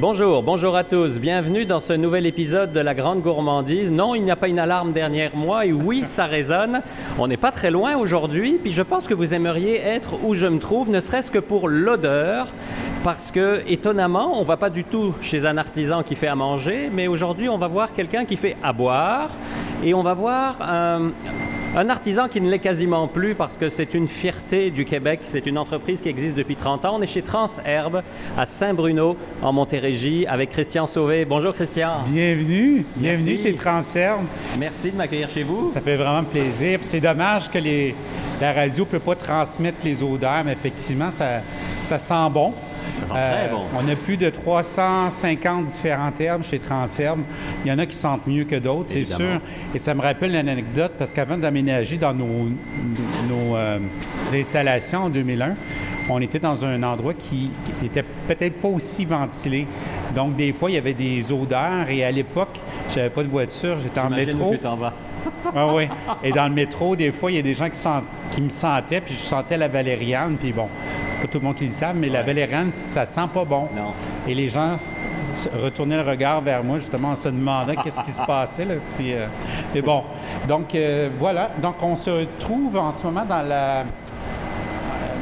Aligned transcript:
Bonjour, 0.00 0.44
bonjour 0.44 0.76
à 0.76 0.84
tous. 0.84 1.18
Bienvenue 1.18 1.64
dans 1.64 1.80
ce 1.80 1.92
nouvel 1.92 2.24
épisode 2.24 2.72
de 2.72 2.78
La 2.78 2.94
Grande 2.94 3.20
Gourmandise. 3.20 3.90
Non, 3.90 4.14
il 4.14 4.22
n'y 4.22 4.30
a 4.30 4.36
pas 4.36 4.46
une 4.46 4.60
alarme 4.60 4.92
derrière 4.92 5.34
moi 5.34 5.66
et 5.66 5.72
oui, 5.72 6.04
ça 6.04 6.26
résonne. 6.26 6.82
On 7.18 7.26
n'est 7.26 7.36
pas 7.36 7.50
très 7.50 7.72
loin 7.72 7.96
aujourd'hui, 7.96 8.60
puis 8.62 8.70
je 8.70 8.82
pense 8.82 9.08
que 9.08 9.14
vous 9.14 9.34
aimeriez 9.34 9.74
être 9.78 10.14
où 10.22 10.34
je 10.34 10.46
me 10.46 10.60
trouve, 10.60 10.88
ne 10.88 11.00
serait-ce 11.00 11.32
que 11.32 11.40
pour 11.40 11.66
l'odeur. 11.66 12.46
Parce 13.02 13.32
que, 13.32 13.64
étonnamment, 13.66 14.40
on 14.40 14.44
va 14.44 14.56
pas 14.56 14.70
du 14.70 14.84
tout 14.84 15.16
chez 15.20 15.46
un 15.46 15.58
artisan 15.58 16.04
qui 16.04 16.14
fait 16.14 16.28
à 16.28 16.36
manger, 16.36 16.90
mais 16.92 17.08
aujourd'hui, 17.08 17.48
on 17.48 17.58
va 17.58 17.66
voir 17.66 17.92
quelqu'un 17.92 18.24
qui 18.24 18.36
fait 18.36 18.56
à 18.62 18.72
boire 18.72 19.30
et 19.82 19.94
on 19.94 20.04
va 20.04 20.14
voir 20.14 20.58
un, 20.62 21.10
un 21.76 21.90
artisan 21.90 22.28
qui 22.28 22.40
ne 22.40 22.50
l'est 22.50 22.58
quasiment 22.58 23.06
plus 23.06 23.34
parce 23.34 23.56
que 23.56 23.68
c'est 23.68 23.94
une 23.94 24.08
fierté 24.08 24.70
du 24.70 24.84
Québec. 24.84 25.20
C'est 25.24 25.46
une 25.46 25.58
entreprise 25.58 26.00
qui 26.00 26.08
existe 26.08 26.34
depuis 26.34 26.56
30 26.56 26.84
ans. 26.84 26.96
On 26.98 27.02
est 27.02 27.06
chez 27.06 27.22
Transherbe 27.22 28.02
à 28.36 28.46
Saint-Bruno, 28.46 29.16
en 29.42 29.52
Montérégie, 29.52 30.26
avec 30.26 30.50
Christian 30.50 30.86
Sauvé. 30.86 31.24
Bonjour 31.24 31.52
Christian. 31.54 31.90
Bienvenue. 32.08 32.84
Bienvenue 32.96 33.36
chez 33.36 33.54
Transherbe. 33.54 34.24
Merci 34.58 34.90
de 34.90 34.96
m'accueillir 34.96 35.28
chez 35.28 35.42
vous. 35.42 35.70
Ça 35.72 35.80
fait 35.80 35.96
vraiment 35.96 36.24
plaisir. 36.24 36.80
C'est 36.82 37.00
dommage 37.00 37.50
que 37.50 37.58
les, 37.58 37.94
la 38.40 38.52
radio 38.52 38.84
ne 38.84 38.88
peut 38.88 38.98
pas 38.98 39.14
transmettre 39.14 39.78
les 39.84 40.02
odeurs, 40.02 40.44
mais 40.44 40.52
effectivement, 40.52 41.10
ça, 41.10 41.42
ça 41.84 41.98
sent 41.98 42.30
bon. 42.32 42.54
Ça 43.00 43.06
sent 43.06 43.12
très 43.12 43.48
bon. 43.50 43.62
On 43.76 43.88
a 43.88 43.96
plus 43.96 44.16
de 44.16 44.30
350 44.30 45.66
différentes 45.66 46.20
herbes 46.20 46.42
chez 46.42 46.58
Transherbe. 46.58 47.20
Il 47.64 47.70
y 47.70 47.72
en 47.72 47.78
a 47.78 47.86
qui 47.86 47.96
sentent 47.96 48.26
mieux 48.26 48.44
que 48.44 48.56
d'autres, 48.56 48.88
c'est 48.88 49.04
sûr. 49.04 49.40
Et 49.74 49.78
ça 49.78 49.94
me 49.94 50.00
rappelle 50.00 50.30
une 50.30 50.48
anecdote 50.48 50.92
parce 50.98 51.12
qu'avant 51.12 51.38
d'aménager 51.38 51.98
dans 51.98 52.14
nos, 52.14 52.48
nos, 53.28 53.56
euh, 53.56 53.78
installations 54.32 55.04
en 55.04 55.10
2001, 55.10 55.54
on 56.10 56.20
était 56.20 56.38
dans 56.38 56.64
un 56.64 56.82
endroit 56.82 57.14
qui 57.14 57.50
qui 57.80 57.86
était 57.86 58.04
peut-être 58.26 58.60
pas 58.60 58.68
aussi 58.68 59.04
ventilé. 59.04 59.66
Donc, 60.14 60.36
des 60.36 60.52
fois, 60.52 60.70
il 60.70 60.74
y 60.74 60.78
avait 60.78 60.94
des 60.94 61.32
odeurs. 61.32 61.88
Et 61.88 62.04
à 62.04 62.10
l'époque, 62.10 62.58
j'avais 62.94 63.10
pas 63.10 63.22
de 63.22 63.28
voiture, 63.28 63.78
j'étais 63.78 64.00
en 64.00 64.10
métro. 64.10 64.48
où 64.48 64.52
tu 64.52 64.58
t'en 64.58 64.76
vas. 64.76 64.92
Ah 65.54 65.66
oui. 65.74 65.88
Et 66.22 66.32
dans 66.32 66.48
le 66.48 66.54
métro, 66.54 66.94
des 66.96 67.12
fois, 67.12 67.30
il 67.30 67.36
y 67.36 67.38
a 67.38 67.42
des 67.42 67.54
gens 67.54 67.68
qui, 67.68 67.76
sent- 67.78 68.02
qui 68.30 68.40
me 68.40 68.50
sentaient, 68.50 69.00
puis 69.00 69.14
je 69.14 69.20
sentais 69.20 69.56
la 69.56 69.68
valériane, 69.68 70.36
puis 70.38 70.52
bon, 70.52 70.68
c'est 71.08 71.18
pas 71.20 71.26
tout 71.26 71.38
le 71.38 71.44
monde 71.44 71.56
qui 71.56 71.64
le 71.64 71.70
savent, 71.70 71.96
mais 71.96 72.08
la 72.08 72.22
valériane, 72.22 72.72
ça 72.72 73.06
sent 73.06 73.28
pas 73.32 73.44
bon. 73.44 73.68
Non. 73.74 73.92
Et 74.26 74.34
les 74.34 74.48
gens 74.48 74.78
retournaient 75.62 76.02
le 76.02 76.08
regard 76.08 76.40
vers 76.40 76.64
moi, 76.64 76.78
justement, 76.78 77.10
en 77.10 77.16
se 77.16 77.28
demandant 77.28 77.74
qu'est-ce 77.82 78.00
qui 78.02 78.10
se 78.10 78.22
passait. 78.22 78.64
Là, 78.64 78.74
si, 78.82 79.12
euh, 79.12 79.26
Mais 79.74 79.82
bon, 79.82 80.02
donc 80.48 80.74
euh, 80.74 81.08
voilà. 81.18 81.50
Donc, 81.60 81.76
on 81.82 81.96
se 81.96 82.24
trouve 82.40 82.76
en 82.76 82.92
ce 82.92 83.04
moment 83.04 83.24
dans 83.24 83.42
la, 83.42 83.84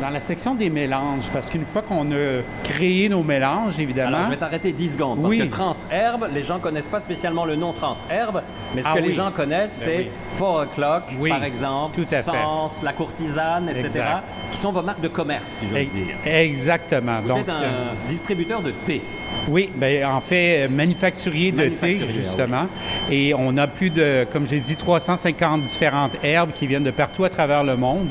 dans 0.07 0.13
la 0.13 0.21
section 0.21 0.55
des 0.55 0.71
mélanges, 0.71 1.29
parce 1.33 1.51
qu'une 1.51 1.65
fois 1.65 1.83
qu'on 1.83 2.13
a 2.13 2.43
créé 2.63 3.09
nos 3.09 3.25
mélanges, 3.25 3.77
évidemment... 3.81 4.19
Alors, 4.19 4.27
je 4.27 4.31
vais 4.31 4.37
t'arrêter 4.37 4.71
10 4.71 4.93
secondes. 4.93 5.21
Parce 5.21 5.31
Oui. 5.35 5.39
que 5.39 5.45
Transherbe, 5.53 6.29
les 6.33 6.45
gens 6.45 6.61
connaissent 6.61 6.87
pas 6.87 7.01
spécialement 7.01 7.45
le 7.45 7.57
nom 7.57 7.73
Transherbe, 7.73 8.43
mais 8.77 8.83
ce 8.83 8.87
Ah 8.89 8.95
que 8.95 9.01
oui. 9.01 9.09
les 9.09 9.13
gens 9.15 9.33
connaissent, 9.33 9.77
Ben 9.81 9.85
c'est. 9.85 10.11
Four 10.37 10.61
O'Clock, 10.63 11.03
par 11.29 11.43
exemple, 11.43 11.97
tout 11.97 12.15
à 12.15 12.23
fait. 12.23 12.85
La 12.85 12.93
Courtisane, 12.93 13.69
etc., 13.71 13.87
Exact. 13.87 14.25
qui 14.53 14.59
sont 14.59 14.71
vos 14.71 14.83
marques 14.83 15.01
de 15.01 15.09
commerce, 15.09 15.43
si 15.59 15.67
j'ose 15.69 15.91
dire. 15.91 16.15
Exactement. 16.25 17.21
Vous 17.23 17.29
Donc, 17.29 17.39
êtes 17.39 17.49
un 17.49 17.63
euh, 17.65 17.93
distributeur 18.07 18.63
de 18.63 18.71
thé. 18.71 19.03
Oui, 19.49 19.71
bien, 19.75 20.11
en 20.11 20.21
fait, 20.21 20.65
euh, 20.65 20.69
manufacturier 20.69 21.53
de 21.53 21.59
thé, 21.59 21.69
Manufacturier, 21.69 22.13
justement. 22.13 22.67
Et 23.11 23.33
on 23.35 23.57
a 23.59 23.67
plus 23.69 23.91
de, 23.91 24.27
comme 24.33 24.47
j'ai 24.49 24.59
dit, 24.61 24.75
350 24.77 25.63
différentes 25.63 26.17
herbes 26.25 26.51
qui 26.53 26.67
viennent 26.67 26.83
de 26.85 26.91
partout 26.91 27.23
à 27.25 27.29
travers 27.29 27.63
le 27.63 27.77
monde. 27.77 28.09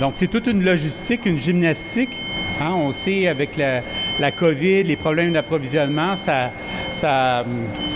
Donc, 0.00 0.12
c'est 0.14 0.28
toute 0.28 0.46
une 0.46 0.64
logistique, 0.64 1.26
une 1.26 1.38
gymnastique. 1.38 2.16
Hein, 2.62 2.72
on 2.76 2.92
sait, 2.92 3.26
avec 3.26 3.56
la, 3.56 3.80
la 4.18 4.30
COVID, 4.32 4.82
les 4.84 4.96
problèmes 4.96 5.32
d'approvisionnement, 5.32 6.14
ça, 6.16 6.50
ça, 6.92 7.44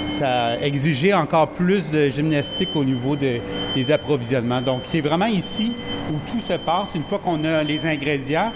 ça 0.09 0.29
a 0.47 0.59
exigé 0.61 1.13
encore 1.13 1.49
plus 1.49 1.91
de 1.91 2.09
gymnastique 2.09 2.71
au 2.75 2.85
niveau 2.85 3.15
de- 3.17 3.41
des 3.75 3.91
approvisionnements. 3.91 4.63
Donc, 4.63 4.81
c'est 4.85 5.01
vraiment 5.03 5.27
ici 5.27 5.73
où 6.11 6.17
tout 6.31 6.41
se 6.41 6.55
passe. 6.55 6.95
Une 6.95 7.03
fois 7.05 7.19
qu'on 7.23 7.45
a 7.45 7.63
les 7.63 7.87
ingrédients, 7.87 8.53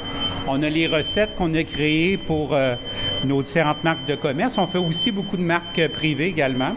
on 0.49 0.63
a 0.63 0.69
les 0.71 0.87
recettes 0.87 1.37
qu'on 1.37 1.55
a 1.55 1.63
créées 1.63 2.17
pour 2.17 2.55
euh, 2.55 2.75
nos 3.25 3.43
différentes 3.43 3.85
marques 3.85 4.07
de 4.07 4.15
commerce. 4.15 4.59
On 4.59 4.67
fait 4.67 4.79
aussi 4.79 5.11
beaucoup 5.13 5.37
de 5.37 5.43
marques 5.43 5.79
euh, 5.79 5.89
privées 5.89 6.27
également. 6.27 6.71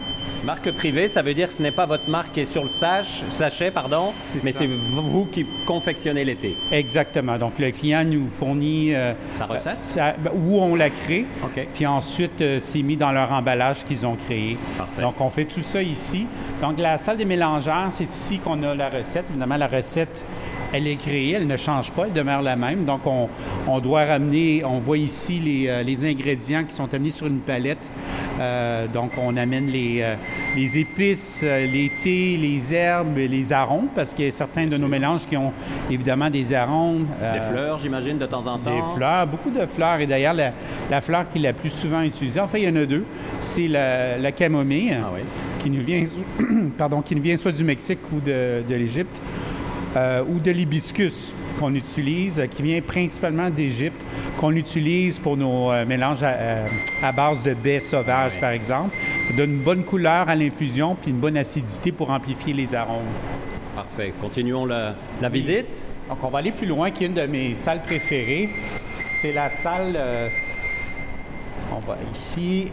Marque 0.44 0.72
privée, 0.72 1.06
ça 1.06 1.22
veut 1.22 1.34
dire 1.34 1.46
que 1.46 1.54
ce 1.54 1.62
n'est 1.62 1.70
pas 1.70 1.86
votre 1.86 2.10
marque 2.10 2.32
qui 2.32 2.40
est 2.40 2.44
sur 2.52 2.64
le 2.64 2.68
sach- 2.68 3.22
sachet, 3.30 3.70
pardon, 3.70 4.12
mais 4.42 4.50
c'est 4.52 4.66
vous 4.66 5.24
qui 5.26 5.46
confectionnez 5.66 6.24
thés. 6.34 6.56
Exactement. 6.72 7.38
Donc, 7.38 7.60
le 7.60 7.70
client 7.70 8.02
nous 8.04 8.26
fournit 8.28 8.92
euh, 8.92 9.12
Sa 9.38 9.46
recette? 9.46 9.76
sa- 9.82 10.12
ben, 10.14 10.32
où 10.34 10.58
on 10.60 10.74
l'a 10.74 10.90
crée. 10.90 11.26
Puis 11.74 11.86
ensuite, 11.86 12.40
euh, 12.40 12.58
c'est 12.58 12.82
mis 12.82 12.96
dans 12.96 13.12
leur 13.12 13.30
emballage 13.30 13.84
qu'ils 13.84 14.04
ont 14.04 14.16
créé. 14.16 14.56
Parfait. 14.76 15.02
Donc, 15.02 15.14
on 15.20 15.30
fait 15.30 15.44
tout 15.44 15.60
ça 15.62 15.80
ici. 15.80 16.26
Donc, 16.60 16.76
la 16.80 16.98
salle 16.98 17.18
des 17.18 17.24
mélangeurs, 17.24 17.86
c'est 17.90 18.02
ici 18.10 18.38
qu'on 18.40 18.60
a 18.64 18.74
la 18.74 18.88
recette. 18.88 19.26
Évidemment, 19.30 19.56
la 19.56 19.68
recette, 19.68 20.24
elle 20.72 20.86
est 20.86 20.96
créée, 20.96 21.32
elle 21.32 21.46
ne 21.46 21.56
change 21.56 21.90
pas, 21.92 22.04
elle 22.06 22.12
demeure 22.12 22.42
la 22.42 22.56
même. 22.56 22.84
Donc, 22.84 23.00
on, 23.06 23.28
on 23.68 23.78
doit 23.80 24.04
ramener, 24.04 24.64
on 24.64 24.78
voit 24.78 24.98
ici 24.98 25.38
les, 25.38 25.68
euh, 25.68 25.82
les 25.82 26.04
ingrédients 26.04 26.64
qui 26.64 26.74
sont 26.74 26.92
amenés 26.94 27.10
sur 27.10 27.26
une 27.26 27.40
palette. 27.40 27.90
Euh, 28.40 28.86
donc, 28.86 29.12
on 29.18 29.36
amène 29.36 29.66
les, 29.66 29.98
euh, 30.02 30.14
les 30.56 30.78
épices, 30.78 31.42
les 31.42 31.90
thés, 32.02 32.36
les 32.36 32.74
herbes, 32.74 33.16
les 33.18 33.52
arômes, 33.52 33.88
parce 33.94 34.12
qu'il 34.14 34.24
y 34.24 34.28
a 34.28 34.30
certains 34.30 34.66
de 34.66 34.76
nos 34.76 34.88
mélanges 34.88 35.26
qui 35.26 35.36
ont 35.36 35.52
évidemment 35.90 36.30
des 36.30 36.52
arômes. 36.54 37.06
Des 37.20 37.40
fleurs, 37.40 37.78
j'imagine, 37.78 38.18
de 38.18 38.26
temps 38.26 38.46
en 38.46 38.58
temps. 38.58 38.74
des 38.74 38.96
fleurs, 38.96 39.26
beaucoup 39.26 39.50
de 39.50 39.66
fleurs. 39.66 40.00
Et 40.00 40.06
d'ailleurs, 40.06 40.34
la, 40.34 40.52
la 40.90 41.00
fleur 41.00 41.28
qui 41.30 41.38
est 41.38 41.42
la 41.42 41.52
plus 41.52 41.70
souvent 41.70 42.02
utilisée, 42.02 42.40
en 42.40 42.48
fait, 42.48 42.60
il 42.60 42.64
y 42.68 42.72
en 42.72 42.76
a 42.76 42.86
deux. 42.86 43.04
C'est 43.38 43.68
la, 43.68 44.16
la 44.18 44.32
camomille, 44.32 44.96
Ah 45.02 45.10
oui. 45.14 45.20
qui, 45.62 45.70
nous 45.70 45.82
vient, 45.82 46.02
pardon, 46.78 47.02
qui 47.02 47.14
nous 47.14 47.22
vient 47.22 47.36
soit 47.36 47.52
du 47.52 47.64
Mexique 47.64 47.98
ou 48.12 48.20
de, 48.20 48.62
de 48.68 48.74
l'Égypte, 48.74 49.20
euh, 49.96 50.22
ou 50.26 50.38
de 50.38 50.50
l'hibiscus 50.50 51.32
qu'on 51.60 51.74
utilise, 51.74 52.40
euh, 52.40 52.46
qui 52.46 52.62
vient 52.62 52.80
principalement 52.80 53.50
d'Égypte, 53.50 54.00
qu'on 54.40 54.52
utilise 54.56 55.18
pour 55.18 55.36
nos 55.36 55.70
euh, 55.70 55.84
mélanges 55.84 56.22
à, 56.22 56.64
à 57.02 57.12
base 57.12 57.42
de 57.42 57.54
baies 57.54 57.80
sauvages, 57.80 58.40
par 58.40 58.50
exemple. 58.50 58.96
Ça 59.24 59.32
donne 59.34 59.50
une 59.52 59.62
bonne 59.62 59.84
couleur 59.84 60.28
à 60.28 60.34
l'infusion, 60.34 60.96
puis 61.00 61.10
une 61.10 61.18
bonne 61.18 61.36
acidité 61.36 61.92
pour 61.92 62.10
amplifier 62.10 62.54
les 62.54 62.74
arômes. 62.74 63.02
Parfait. 63.74 64.12
Continuons 64.20 64.66
la, 64.66 64.94
la 65.20 65.28
visite. 65.28 65.82
Donc, 66.08 66.18
on 66.22 66.28
va 66.28 66.38
aller 66.40 66.52
plus 66.52 66.66
loin, 66.66 66.90
qui 66.90 67.04
est 67.04 67.06
une 67.06 67.14
de 67.14 67.26
mes 67.26 67.54
salles 67.54 67.82
préférées. 67.82 68.48
C'est 69.20 69.32
la 69.32 69.50
salle. 69.50 69.94
euh, 69.96 70.28
on 71.74 71.80
va 71.80 71.96
ici. 72.12 72.68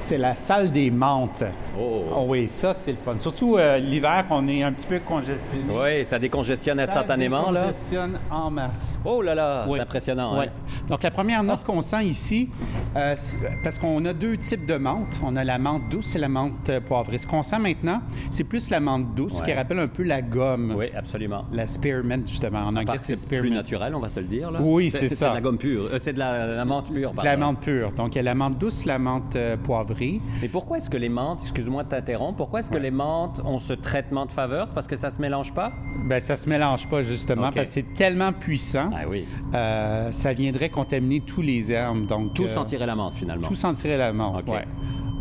C'est 0.00 0.16
la 0.16 0.34
salle 0.36 0.70
des 0.70 0.90
menthes. 0.90 1.44
Oh. 1.78 2.02
Oh 2.16 2.24
oui, 2.28 2.48
ça, 2.48 2.72
c'est 2.72 2.92
le 2.92 2.96
fun. 2.96 3.18
Surtout 3.18 3.56
euh, 3.56 3.78
l'hiver, 3.78 4.24
on 4.30 4.46
est 4.48 4.62
un 4.62 4.72
petit 4.72 4.86
peu 4.86 5.00
congestionné. 5.00 5.64
Oui, 5.70 6.04
ça 6.06 6.18
décongestionne 6.18 6.80
instantanément, 6.80 7.46
Ça 7.46 7.52
là. 7.52 7.60
décongestionne 7.66 8.18
en 8.30 8.50
masse. 8.50 8.98
Oh 9.04 9.20
là 9.20 9.34
là, 9.34 9.64
Oui. 9.68 9.74
c'est 9.76 9.82
impressionnant. 9.82 10.32
hein? 10.34 10.38
Ouais. 10.38 10.50
Donc, 10.88 11.02
la 11.02 11.10
première 11.10 11.42
note 11.42 11.62
qu'on 11.64 11.80
sent 11.82 12.04
ici, 12.06 12.48
euh, 12.96 13.12
c'est- 13.16 13.38
parce 13.62 13.78
qu'on 13.78 14.02
a 14.06 14.12
deux 14.14 14.36
types 14.38 14.64
de 14.66 14.76
menthe. 14.76 15.20
On 15.24 15.36
a 15.36 15.44
la 15.44 15.58
menthe 15.58 15.88
douce 15.90 16.14
et 16.16 16.18
la 16.18 16.28
menthe 16.28 16.70
poivrée. 16.86 17.18
Ce 17.18 17.26
qu'on 17.26 17.42
sent 17.42 17.58
maintenant, 17.58 18.00
c'est 18.30 18.44
plus 18.44 18.70
la 18.70 18.80
menthe 18.80 19.14
douce 19.14 19.42
qui 19.42 19.52
rappelle 19.52 19.80
un 19.80 19.88
peu 19.88 20.04
la 20.04 20.22
gomme. 20.22 20.74
Oui, 20.76 20.86
absolument. 20.96 21.44
La 21.52 21.66
spearmint, 21.66 22.24
justement. 22.26 22.60
En 22.60 22.76
anglais, 22.76 22.94
c'est 22.98 23.14
c'est 23.16 23.28
plus 23.28 23.38
spearmint. 23.38 23.56
naturel, 23.56 23.94
on 23.94 24.00
va 24.00 24.08
se 24.08 24.20
le 24.20 24.26
dire. 24.26 24.50
Là. 24.50 24.60
Oui, 24.62 24.90
c'est 24.90 25.08
C'est 25.08 25.16
ça. 25.16 25.30
de 25.30 25.34
la 25.34 25.40
gomme 25.42 25.58
pure. 25.58 25.88
Euh, 25.92 25.98
c'est 26.00 26.12
de 26.14 26.18
la, 26.18 26.46
la 26.46 26.64
menthe 26.64 26.90
pure. 26.92 27.10
De 27.12 27.24
la 27.24 27.36
menthe 27.36 27.60
pure. 27.60 27.92
Donc, 27.92 28.14
il 28.14 28.18
y 28.18 28.20
a 28.20 28.22
la 28.22 28.34
menthe 28.34 28.56
douce, 28.58 28.84
la 28.86 28.98
menthe 28.98 29.36
euh, 29.36 29.56
poivrée. 29.88 30.20
Mais 30.42 30.48
pourquoi 30.48 30.76
est-ce 30.76 30.90
que 30.90 30.96
les 30.96 31.08
menthes, 31.08 31.40
excuse-moi 31.42 31.84
de 31.84 31.88
t'interrompre, 31.88 32.36
pourquoi 32.36 32.60
est-ce 32.60 32.70
que 32.70 32.78
les 32.78 32.90
menthes 32.90 33.40
ont 33.44 33.58
ce 33.58 33.72
traitement 33.72 34.26
de 34.26 34.30
faveur? 34.30 34.68
C'est 34.68 34.74
parce 34.74 34.86
que 34.86 34.96
ça 34.96 35.10
se 35.10 35.20
mélange 35.20 35.52
pas? 35.54 35.72
Ben, 36.04 36.20
ça 36.20 36.36
se 36.36 36.48
mélange 36.48 36.88
pas, 36.88 37.02
justement, 37.02 37.50
parce 37.50 37.54
que 37.56 37.64
c'est 37.64 37.94
tellement 37.94 38.32
puissant. 38.32 38.90
Ah 38.94 39.08
oui. 39.08 39.26
euh, 39.54 40.12
ça 40.12 40.32
viendrait 40.32 40.68
contaminer 40.68 41.20
tous 41.20 41.42
les 41.42 41.72
herbes. 41.72 42.06
Donc, 42.06 42.34
Tout 42.34 42.44
euh, 42.44 42.48
sentirait 42.48 42.86
la 42.86 42.94
menthe, 42.94 43.14
finalement. 43.14 43.46
Tout 43.48 43.54
sentirait 43.54 43.96
la 43.96 44.12
menthe, 44.12 44.44
OK. 44.46 44.54
ouais. 44.54 44.64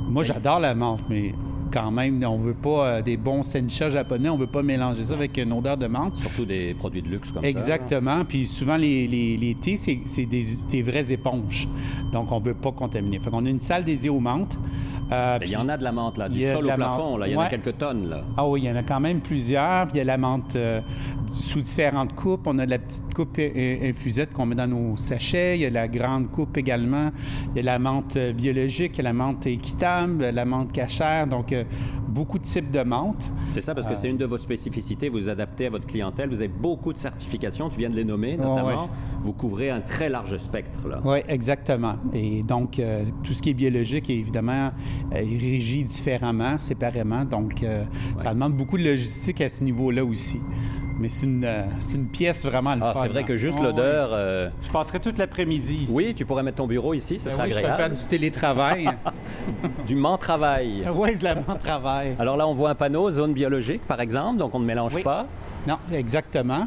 Moi, 0.10 0.24
j'adore 0.24 0.60
la 0.60 0.74
menthe, 0.74 1.02
mais 1.10 1.34
quand 1.72 1.92
même, 1.92 2.24
on 2.24 2.38
veut 2.38 2.54
pas 2.54 2.88
euh, 2.88 3.02
des 3.02 3.18
bons 3.18 3.44
sencha 3.44 3.90
japonais, 3.90 4.30
on 4.30 4.38
veut 4.38 4.48
pas 4.48 4.64
mélanger 4.64 5.04
ça 5.04 5.14
avec 5.14 5.38
une 5.38 5.54
odeur 5.54 5.78
de 5.78 5.88
menthe. 5.88 6.16
Surtout 6.18 6.46
des 6.46 6.74
produits 6.74 7.02
de 7.02 7.10
luxe 7.10 7.32
comme 7.32 7.44
ça. 7.44 7.48
Exactement. 7.48 8.24
Puis 8.26 8.46
souvent, 8.46 8.78
les, 8.78 9.08
les, 9.08 9.38
les 9.38 9.56
thés, 9.56 9.76
c'est 9.76 10.00
c'est 10.06 10.26
des, 10.26 10.44
des 10.70 10.82
vraies 10.82 11.12
éponges. 11.12 11.68
Donc, 12.12 12.32
on 12.32 12.40
veut 12.40 12.54
pas 12.54 12.72
contaminer. 12.72 13.20
Fait 13.20 13.30
qu'on 13.30 13.46
a 13.46 13.50
une 13.50 13.60
salle 13.60 13.84
dédiée 13.84 14.10
aux 14.10 14.20
menthes. 14.20 14.58
Euh, 15.12 15.40
Ben, 15.40 15.46
Il 15.46 15.52
y 15.52 15.56
en 15.56 15.70
a 15.70 15.78
de 15.78 15.84
la 15.84 15.92
menthe, 15.92 16.18
là, 16.18 16.28
du 16.30 16.42
sol 16.42 16.66
au 16.66 16.68
la 16.68 16.76
plafond. 16.76 17.12
menthe. 17.12 17.20
Là. 17.22 17.28
Il 17.28 17.34
y 17.34 17.36
en 17.38 17.40
a 17.42 17.50
quelques 17.50 17.78
tonnes. 17.78 18.10
Là. 18.10 18.22
Ah 18.36 18.48
oui, 18.48 18.62
il 18.62 18.66
y 18.66 18.72
en 18.72 18.76
a 18.76 18.84
quand 18.84 19.00
même 19.00 19.22
plusieurs. 19.22 19.88
Puis 19.88 19.96
il 19.96 19.98
y 20.00 20.02
a 20.02 20.04
la 20.04 20.18
menthe 20.18 20.56
euh, 20.56 20.82
sous 21.28 21.62
différentes 21.62 22.14
coupes. 22.16 22.46
On 22.46 22.60
a 22.60 22.66
de 22.66 22.72
la 22.72 22.80
petite 22.80 23.14
coupe 23.14 23.40
infusette 23.40 24.34
qu'on 24.34 24.46
met 24.46 24.56
dans 24.56 24.68
nos 24.68 24.98
sachets. 24.98 25.58
Il 25.58 25.62
y 25.62 25.66
a 25.66 25.70
la 25.70 25.88
grande 25.88 26.30
coupe 26.32 26.58
également. 26.58 27.12
Il 27.54 27.58
y 27.58 27.60
a 27.60 27.64
la 27.64 27.80
menthe 27.80 28.16
euh, 28.18 28.34
biologique, 28.34 28.94
il 28.96 28.98
y 28.98 29.02
a 29.02 29.04
la 29.04 29.14
menthe 29.14 29.46
équitable, 29.48 30.26
la 30.30 30.46
menthe 30.46 30.72
cachère. 30.72 31.28
Donc, 31.28 31.52
euh, 31.52 31.64
beaucoup 32.18 32.40
de 32.40 32.44
types 32.44 32.72
de 32.72 32.82
menthe. 32.82 33.32
C'est 33.50 33.62
ça, 33.62 33.76
parce 33.76 33.86
que 33.86 33.92
Euh. 33.94 33.96
c'est 33.96 34.10
une 34.10 34.18
de 34.18 34.26
vos 34.26 34.38
spécificités. 34.38 35.08
Vous 35.10 35.30
adaptez 35.30 35.68
à 35.68 35.70
votre 35.70 35.86
clientèle. 35.86 36.30
Vous 36.30 36.42
avez 36.42 36.48
beaucoup 36.48 36.92
de 36.92 36.98
certifications. 36.98 37.70
Tu 37.70 37.78
viens 37.78 37.90
de 37.92 37.96
les 37.96 38.04
nommer, 38.04 38.38
notamment. 38.38 38.90
Vous 39.24 39.34
couvrez 39.34 39.70
un 39.70 39.82
très 39.82 40.10
large 40.10 40.36
spectre. 40.38 40.88
Là. 40.88 41.00
Oui, 41.06 41.20
exactement. 41.28 41.96
Et 42.14 42.42
donc, 42.44 42.80
euh, 42.80 43.04
tout 43.24 43.34
ce 43.34 43.42
qui 43.42 43.52
est 43.52 43.54
biologique, 43.54 44.10
évidemment, 44.10 44.72
euh, 45.14 45.16
est 45.16 45.38
régi 45.38 45.84
différemment, 45.84 46.58
séparément. 46.58 47.24
Donc, 47.24 47.62
euh, 47.64 47.84
ça 48.18 48.34
demande 48.34 48.54
beaucoup 48.56 48.78
de 48.78 48.84
logistique 48.84 49.42
à 49.42 49.50
ce 49.50 49.64
niveau-là 49.64 50.04
aussi. 50.04 50.40
Mais 51.00 51.10
c'est 51.10 51.26
une, 51.28 51.44
euh, 51.46 51.64
c'est 51.80 51.96
une 51.98 52.08
pièce 52.08 52.44
vraiment 52.46 52.74
le 52.74 52.82
Ah, 52.84 52.94
fun, 52.94 53.02
c'est 53.04 53.10
vrai 53.10 53.20
hein. 53.22 53.24
que 53.24 53.36
juste 53.36 53.58
Ouais, 53.60 53.66
l'odeur. 53.66 54.10
euh. 54.14 54.50
Je 54.64 54.70
passerai 54.70 55.00
toute 55.00 55.18
l'après-midi 55.20 55.84
ici. 55.84 55.94
Oui, 55.94 56.14
tu 56.16 56.26
pourrais 56.26 56.42
mettre 56.44 56.58
ton 56.58 56.68
bureau 56.68 56.94
ici, 56.94 57.20
ce 57.20 57.26
Ben 57.26 57.32
serait 57.32 57.44
oui, 57.44 57.50
je 57.52 57.56
peux 57.56 57.62
faire 57.62 57.74
agréable. 57.74 57.96
du 57.96 58.08
télétravail. 58.08 58.90
Du 59.88 59.96
menthe-travail. 59.96 60.86
oui, 60.96 61.12
je 61.20 61.24
la 61.24 61.36
travail. 61.36 62.16
Alors 62.20 62.36
là, 62.38 62.48
on 62.48 62.54
voit 62.54 62.72
un 62.72 62.76
panneau 62.76 63.10
zone 63.12 63.34
biologique, 63.34 63.82
par 63.88 64.02
exemple, 64.02 64.38
donc 64.40 64.54
on 64.56 64.60
ne 64.60 64.66
mélange 64.66 64.96
Oui. 64.96 65.04
pas. 65.04 65.26
Non, 65.68 65.78
exactement. 65.92 66.66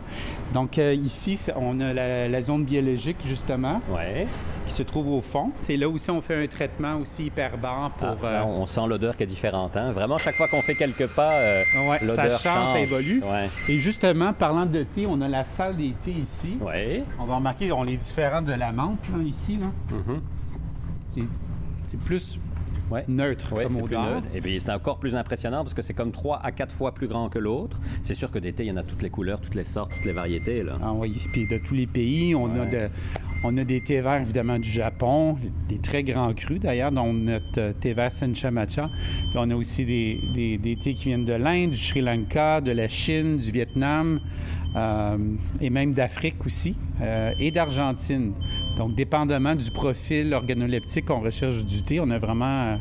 Donc, 0.53 0.79
euh, 0.79 0.93
ici, 0.95 1.39
on 1.57 1.81
a 1.81 1.93
la, 1.95 2.29
la 2.29 2.41
zone 2.43 2.65
biologique, 2.65 3.17
justement, 3.25 3.81
Ouais. 3.91 4.27
qui 4.67 4.73
se 4.75 4.83
trouve 4.83 5.09
au 5.09 5.21
fond. 5.23 5.53
C'est 5.57 5.77
là 5.77 5.89
aussi 5.89 6.11
on 6.11 6.21
fait 6.21 6.45
un 6.45 6.47
traitement 6.47 6.97
aussi 6.97 7.27
hyperbare 7.27 7.91
pour... 7.93 8.09
Ah, 8.23 8.27
euh, 8.27 8.43
on 8.45 8.67
sent 8.67 8.83
l'odeur 8.87 9.17
qui 9.17 9.23
est 9.23 9.27
différente. 9.27 9.77
Hein? 9.77 9.93
Vraiment, 9.93 10.19
chaque 10.19 10.35
fois 10.35 10.49
qu'on 10.49 10.61
fait 10.61 10.75
quelques 10.75 11.07
pas, 11.09 11.33
euh, 11.33 11.63
Ouais, 11.89 11.99
ça 12.15 12.29
change, 12.39 12.73
ça 12.73 12.81
évolue. 12.81 13.23
Ouais. 13.25 13.49
Et 13.69 13.79
justement, 13.79 14.33
parlant 14.35 14.67
de 14.67 14.83
thé, 14.83 15.07
on 15.09 15.21
a 15.23 15.29
la 15.29 15.45
salle 15.45 15.77
des 15.77 15.95
thés 16.05 16.13
ici. 16.23 16.59
Ouais. 16.61 17.03
On 17.19 17.25
va 17.25 17.37
remarquer, 17.37 17.73
on 17.73 17.87
est 17.87 17.97
différent 17.97 18.43
de 18.43 18.53
la 18.53 18.71
menthe, 18.71 19.09
là, 19.17 19.23
ici. 19.25 19.57
Là. 19.57 19.67
Mhm. 19.97 20.21
C'est, 21.09 21.23
c'est 21.87 22.01
plus 22.01 22.39
Ouais. 22.91 23.05
neutre 23.09 23.53
Ouais, 23.53 23.65
comme 23.65 23.81
odeur. 23.83 24.03
neutre. 24.17 24.27
Et 24.35 24.41
puis 24.41 24.59
c'est 24.61 24.71
encore 24.73 24.99
plus 24.99 25.15
impressionnant 25.17 25.59
parce 25.59 25.75
que 25.75 25.83
c'est 25.83 25.95
comme 25.95 26.13
3 26.13 26.41
à 26.43 26.53
4 26.53 26.75
fois 26.75 26.93
plus 26.93 27.07
grand 27.09 27.29
que 27.29 27.39
l'autre. 27.39 27.79
C'est 28.03 28.15
sûr 28.15 28.31
que 28.31 28.39
thés, 28.39 28.55
il 28.65 28.67
y 28.67 28.71
en 28.73 28.77
a 28.77 28.83
toutes 28.83 29.03
les 29.03 29.11
couleurs, 29.11 29.41
toutes 29.41 29.55
les 29.55 29.65
sortes, 29.65 29.93
toutes 29.95 30.05
les 30.05 30.13
variétés. 30.13 30.63
Là. 30.63 30.79
Ah 30.83 30.93
oui, 30.93 31.23
puis 31.33 31.47
de 31.47 31.59
tous 31.59 31.75
les 31.75 31.87
pays, 31.87 32.35
on, 32.35 32.47
a, 32.61 32.67
de- 32.67 32.89
on 33.43 33.57
a 33.57 33.65
des 33.65 33.81
thés 33.81 34.01
verts 34.01 34.21
évidemment 34.23 34.59
du 34.59 34.71
Japon, 34.71 35.37
des 35.69 35.79
très 35.79 36.03
grands 36.03 36.33
crus 36.35 36.61
d'ailleurs, 36.61 36.93
dont 36.93 37.13
notre 37.13 37.59
euh, 37.59 37.73
thé 37.73 37.93
vert 37.95 38.13
Sencha-Matcha. 38.13 38.91
Puis 39.31 39.37
on 39.39 39.51
a 39.51 39.55
aussi 39.55 39.85
des, 39.85 40.21
des- 40.59 40.77
thés 40.77 40.95
qui 40.95 41.05
viennent 41.09 41.25
de 41.25 41.33
l'Inde, 41.33 41.71
du 41.71 41.77
Sri 41.79 42.01
Lanka, 42.01 42.61
de 42.61 42.73
la 42.73 42.89
Chine, 42.89 43.39
du 43.39 43.51
Vietnam 43.51 44.21
euh, 44.77 45.17
et 45.61 45.71
même 45.71 45.95
d'Afrique 45.95 46.45
aussi 46.45 46.77
euh, 47.01 47.33
et 47.39 47.51
d'Argentine. 47.51 48.33
Donc 48.77 48.95
dépendamment 48.95 49.55
du 49.55 49.71
profil 49.71 50.33
organoleptique 50.35 51.07
qu'on 51.07 51.21
recherche 51.21 51.65
du 51.65 51.83
thé, 51.83 51.99
on 52.01 52.11
a 52.11 52.19
vraiment, 52.19 52.79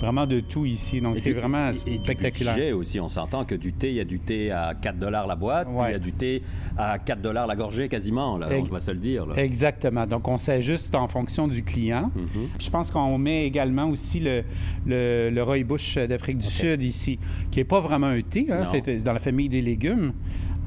vraiment 0.00 0.26
de 0.26 0.40
tout 0.40 0.64
ici. 0.66 1.00
Donc 1.00 1.16
Et 1.16 1.20
c'est 1.20 1.32
vraiment 1.32 1.70
et- 1.70 1.94
et 1.94 1.98
spectaculaire. 1.98 2.54
budget 2.54 2.72
aussi, 2.72 3.00
on 3.00 3.08
s'entend 3.08 3.44
que 3.44 3.54
du 3.54 3.72
thé, 3.72 3.88
il 3.90 3.96
y 3.96 4.00
a 4.00 4.04
du 4.04 4.20
thé 4.20 4.50
à 4.50 4.74
4 4.74 4.98
dollars 4.98 5.26
la 5.26 5.36
boîte, 5.36 5.68
puis 5.68 5.76
il 5.88 5.92
y 5.92 5.94
a 5.94 5.98
du 5.98 6.12
thé 6.12 6.42
à 6.76 6.98
4 6.98 7.20
dollars 7.22 7.46
la 7.46 7.56
gorgée 7.56 7.88
quasiment, 7.88 8.36
là, 8.38 8.48
on 8.58 8.62
va 8.64 8.80
se 8.80 8.90
le 8.90 8.98
dire. 8.98 9.26
là. 9.26 9.34
Exactement. 9.42 10.06
Donc, 10.06 10.28
on 10.28 10.36
s'ajuste 10.36 10.94
en 10.94 11.08
fonction 11.08 11.48
du 11.48 11.62
client. 11.62 12.10
Mhm. 12.14 12.48
Je 12.60 12.70
pense 12.70 12.90
qu'on 12.90 13.16
met 13.18 13.46
également 13.46 13.86
aussi 13.88 14.20
le, 14.20 14.42
le, 14.86 15.30
le 15.30 15.42
rooibos 15.42 15.76
d'Afrique 16.08 16.38
du 16.38 16.46
Sud 16.46 16.82
ici, 16.82 17.18
qui 17.50 17.60
n'est 17.60 17.64
pas 17.64 17.80
vraiment 17.80 18.08
un 18.08 18.20
thé. 18.22 18.46
hein. 18.50 18.64
C'est 18.64 19.02
dans 19.04 19.12
la 19.12 19.18
famille 19.18 19.48
des 19.48 19.62
légumes, 19.62 20.12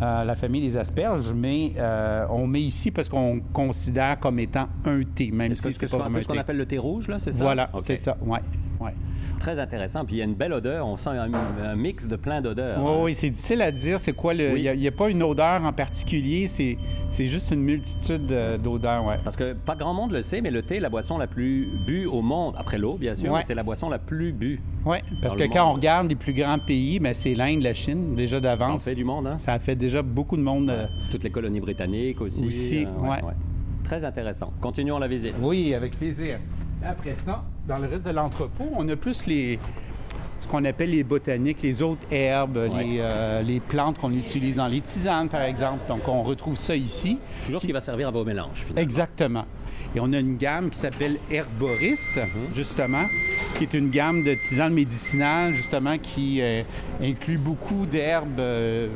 euh, 0.02 0.24
la 0.24 0.36
famille 0.36 0.62
des 0.62 0.78
asperges, 0.78 1.34
mais 1.36 1.74
euh, 1.78 2.26
on 2.30 2.48
met 2.48 2.62
ici 2.62 2.90
parce 2.90 3.10
qu'on 3.10 3.42
considère 3.54 4.20
comme 4.20 4.40
étant 4.40 4.68
un 4.86 5.02
thé, 5.04 5.30
même 5.32 5.54
si 5.54 5.72
c'est 5.74 5.90
pas 5.90 5.98
un 5.98 6.00
vraiment 6.00 6.18
un 6.18 6.22
ce 6.22 6.28
qu'on 6.28 6.34
thé. 6.34 6.40
appelle 6.40 6.58
le 6.58 6.66
thé 6.66 6.78
rouge, 6.78 7.08
là, 7.08 7.20
c'est 7.20 7.34
ça? 7.34 7.44
Voilà, 7.44 7.70
c'est 7.80 7.96
ça. 7.96 8.18
Ouais, 8.26 8.40
ouais. 8.80 8.94
Très 9.40 9.58
intéressant. 9.60 10.04
Puis 10.06 10.16
il 10.16 10.20
y 10.20 10.22
a 10.22 10.26
une 10.26 10.34
belle 10.36 10.52
odeur, 10.54 10.86
on 10.86 10.98
sent 10.98 11.12
un, 11.12 11.30
un 11.64 11.76
mix 11.76 12.08
de 12.08 12.16
plein 12.16 12.42
d'odeurs. 12.42 12.84
Oui, 12.84 12.90
hein. 12.92 12.98
oui, 13.04 13.14
c'est 13.14 13.30
difficile 13.30 13.62
à 13.62 13.72
dire. 13.72 14.00
C'est 14.00 14.14
quoi 14.14 14.34
le. 14.34 14.54
Oui. 14.54 14.68
Il 14.74 14.80
n'y 14.80 14.88
a, 14.88 14.92
pas 14.92 15.10
une 15.10 15.24
odeur 15.24 15.64
en 15.64 15.72
particulier. 15.74 16.48
C'est 16.48 16.78
c'est 17.10 17.28
juste 17.28 17.52
une 17.52 17.62
multitude 17.62 18.26
d'odeurs, 18.62 19.06
ouais. 19.06 19.18
Parce 19.24 19.36
que 19.36 19.54
pas 19.54 19.76
grand 19.76 19.94
monde 19.94 20.12
le 20.12 20.22
sait, 20.22 20.42
mais 20.42 20.52
le 20.52 20.62
thé 20.62 20.76
est 20.78 20.80
la 20.82 20.90
boisson 20.90 21.18
la 21.18 21.28
plus 21.28 21.70
bue 21.86 22.06
au 22.06 22.22
monde, 22.22 22.56
après 22.58 22.78
l'eau, 22.78 22.98
bien 22.98 23.16
sûr, 23.16 23.32
Ouais. 23.32 23.40
mais 23.40 23.46
c'est 23.46 23.56
la 23.56 23.64
boisson 23.64 23.90
la 23.90 24.00
plus 24.00 24.32
bue. 24.34 24.62
Oui, 24.86 24.98
parce 25.22 25.36
que 25.36 25.44
quand 25.44 25.66
monde. 25.66 25.72
on 25.72 25.74
regarde 25.76 26.10
les 26.10 26.16
plus 26.16 26.34
grands 26.34 26.60
pays, 26.60 27.00
ben, 27.00 27.14
c'est 27.14 27.34
l'Inde, 27.34 27.62
la 27.62 27.74
Chine, 27.74 28.16
déjà 28.16 28.38
Ça 28.38 28.38
en 28.38 28.42
d'avance. 28.42 28.84
fait 28.86 28.96
du 28.96 29.04
monde, 29.04 29.28
hein? 29.28 29.38
Ça 29.40 29.54
a 29.54 29.60
fait 29.60 29.76
déjà 29.76 30.02
beaucoup 30.02 30.38
de 30.38 30.42
monde. 30.42 30.70
euh, 30.70 30.86
Toutes 31.12 31.24
les 31.24 31.30
colonies 31.32 31.60
britanniques 31.60 32.22
aussi. 32.22 32.46
Aussi, 32.46 32.86
euh, 32.86 33.08
ouais. 33.10 33.20
Très 33.84 34.04
intéressant. 34.06 34.52
Continuons 34.62 35.00
la 35.00 35.08
visite. 35.08 35.34
Oui, 35.42 35.74
avec 35.74 35.98
plaisir. 35.98 36.40
Après 36.86 37.16
ça, 37.16 37.44
dans 37.70 37.78
le 37.78 37.88
reste 37.88 38.06
de 38.06 38.12
l'entrepôt, 38.12 38.68
on 38.76 38.88
a 38.90 38.96
plus 38.96 39.26
les 39.28 39.60
ce 40.40 40.48
qu'on 40.48 40.64
appelle 40.64 40.92
les 40.92 41.04
botaniques, 41.04 41.62
les 41.62 41.82
autres 41.84 42.02
herbes, 42.12 42.56
Ouais. 42.58 42.70
les, 42.84 42.98
euh, 43.02 43.42
les 43.42 43.60
plantes 43.60 43.98
qu'on 44.00 44.14
utilise 44.14 44.56
dans 44.56 44.68
les 44.68 44.80
tisanes, 44.80 45.28
par 45.28 45.42
exemple. 45.42 45.80
Donc, 45.88 46.08
on 46.08 46.24
retrouve 46.24 46.56
ça 46.58 46.76
ici. 46.78 47.18
Toujours 47.46 47.60
ce 47.62 47.66
qui 47.68 47.74
va 47.74 47.82
servir 47.82 48.08
à 48.08 48.12
vos 48.12 48.24
mélanges, 48.24 48.64
finalement. 48.64 48.82
Exactement. 48.82 49.46
Et 49.94 50.00
on 50.00 50.14
a 50.14 50.18
une 50.20 50.38
gamme 50.38 50.70
qui 50.70 50.80
s'appelle 50.80 51.18
Herboriste, 51.30 52.22
justement, 52.56 53.04
qui 53.58 53.66
est 53.66 53.74
une 53.74 53.90
gamme 53.90 54.24
de 54.24 54.34
tisanes 54.36 54.74
médicinales, 54.74 55.54
justement, 55.56 55.98
qui 55.98 56.42
euh, 56.42 56.64
inclut 57.04 57.38
beaucoup 57.38 57.86
d'herbes 57.86 58.40
euh, 58.40 58.88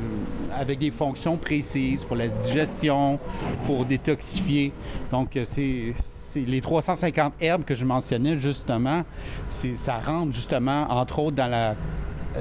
avec 0.58 0.78
des 0.78 0.90
fonctions 0.90 1.36
précises 1.36 2.04
pour 2.06 2.16
la 2.16 2.28
digestion, 2.28 3.18
pour 3.66 3.84
détoxifier. 3.84 4.72
Donc, 5.12 5.38
c'est 5.44 5.92
les 6.34 6.60
350 6.60 7.34
herbes 7.40 7.64
que 7.64 7.74
je 7.74 7.84
mentionnais, 7.84 8.38
justement, 8.38 9.04
ça 9.48 9.98
rentre, 9.98 10.32
justement, 10.32 10.86
entre 10.90 11.18
autres, 11.20 11.36
dans 11.36 11.48
la, 11.48 11.74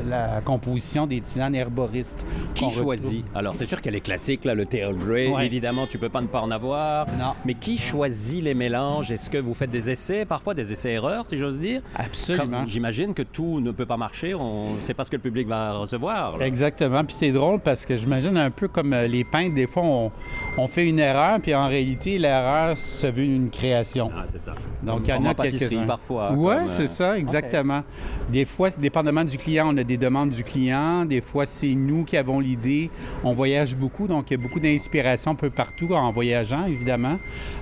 la 0.07 0.41
composition 0.41 1.07
des 1.07 1.21
tisanes 1.21 1.55
herboristes. 1.55 2.25
Qui 2.55 2.69
choisit? 2.69 3.25
Alors, 3.35 3.55
c'est 3.55 3.65
sûr 3.65 3.81
qu'elle 3.81 3.95
est 3.95 4.01
classique, 4.01 4.45
là, 4.45 4.53
le 4.55 4.65
thé 4.65 4.79
Earl 4.79 4.95
Grey. 4.97 5.27
Ouais. 5.29 5.45
Évidemment, 5.45 5.85
tu 5.87 5.97
peux 5.97 6.09
pas 6.09 6.21
ne 6.21 6.27
pas 6.27 6.41
en 6.41 6.51
avoir. 6.51 7.07
Non. 7.17 7.33
Mais 7.45 7.53
qui 7.53 7.77
choisit 7.77 8.43
les 8.43 8.53
mélanges? 8.53 9.11
Est-ce 9.11 9.29
que 9.29 9.37
vous 9.37 9.53
faites 9.53 9.71
des 9.71 9.89
essais, 9.89 10.25
parfois 10.25 10.53
des 10.53 10.71
essais-erreurs, 10.71 11.25
si 11.25 11.37
j'ose 11.37 11.59
dire? 11.59 11.81
Absolument. 11.95 12.65
J'imagine 12.65 13.13
que 13.13 13.23
tout 13.23 13.59
ne 13.59 13.71
peut 13.71 13.85
pas 13.85 13.97
marcher. 13.97 14.33
On 14.33 14.75
ne 14.75 14.81
sait 14.81 14.93
pas 14.93 15.03
ce 15.03 15.11
que 15.11 15.15
le 15.15 15.21
public 15.21 15.47
va 15.47 15.73
recevoir. 15.73 16.37
là. 16.37 16.45
Exactement. 16.47 17.03
Puis 17.03 17.15
c'est 17.15 17.31
drôle 17.31 17.59
parce 17.59 17.85
que 17.85 17.95
j'imagine 17.95 18.37
un 18.37 18.51
peu 18.51 18.67
comme 18.67 18.93
euh, 18.93 19.07
les 19.07 19.23
peintres, 19.23 19.55
des 19.55 19.67
fois, 19.67 19.83
on, 19.83 20.11
on 20.57 20.67
fait 20.67 20.87
une 20.87 20.99
erreur, 20.99 21.39
puis 21.41 21.53
en 21.55 21.67
réalité, 21.67 22.17
l'erreur 22.17 22.77
se 22.77 23.07
veut 23.07 23.23
une 23.23 23.49
création. 23.49 24.09
Ah, 24.15 24.23
c'est 24.25 24.39
ça. 24.39 24.53
Donc, 24.81 25.01
il 25.07 25.09
y 25.09 25.13
en 25.13 25.25
a 25.25 25.33
quelques-uns. 25.33 25.85
parfois. 25.85 26.31
Oui, 26.35 26.53
euh, 26.55 26.65
c'est 26.67 26.87
ça, 26.87 27.17
exactement. 27.17 27.83
Des 28.29 28.45
fois, 28.45 28.69
dépendamment 28.77 29.23
du 29.23 29.37
client, 29.37 29.69
on 29.73 29.77
a 29.77 29.82
des 29.83 29.97
demandes 29.97 30.31
du 30.31 30.43
client. 30.43 31.05
Des 31.05 31.21
fois, 31.21 31.45
c'est 31.45 31.73
nous 31.73 32.03
qui 32.03 32.17
avons 32.17 32.39
l'idée. 32.39 32.89
On 33.23 33.33
voyage 33.33 33.75
beaucoup, 33.75 34.07
donc 34.07 34.29
il 34.29 34.37
y 34.37 34.39
a 34.39 34.41
beaucoup 34.41 34.59
d'inspiration 34.59 35.31
un 35.31 35.35
peu 35.35 35.49
partout 35.49 35.93
en 35.93 36.11
voyageant, 36.11 36.65
évidemment. 36.65 37.17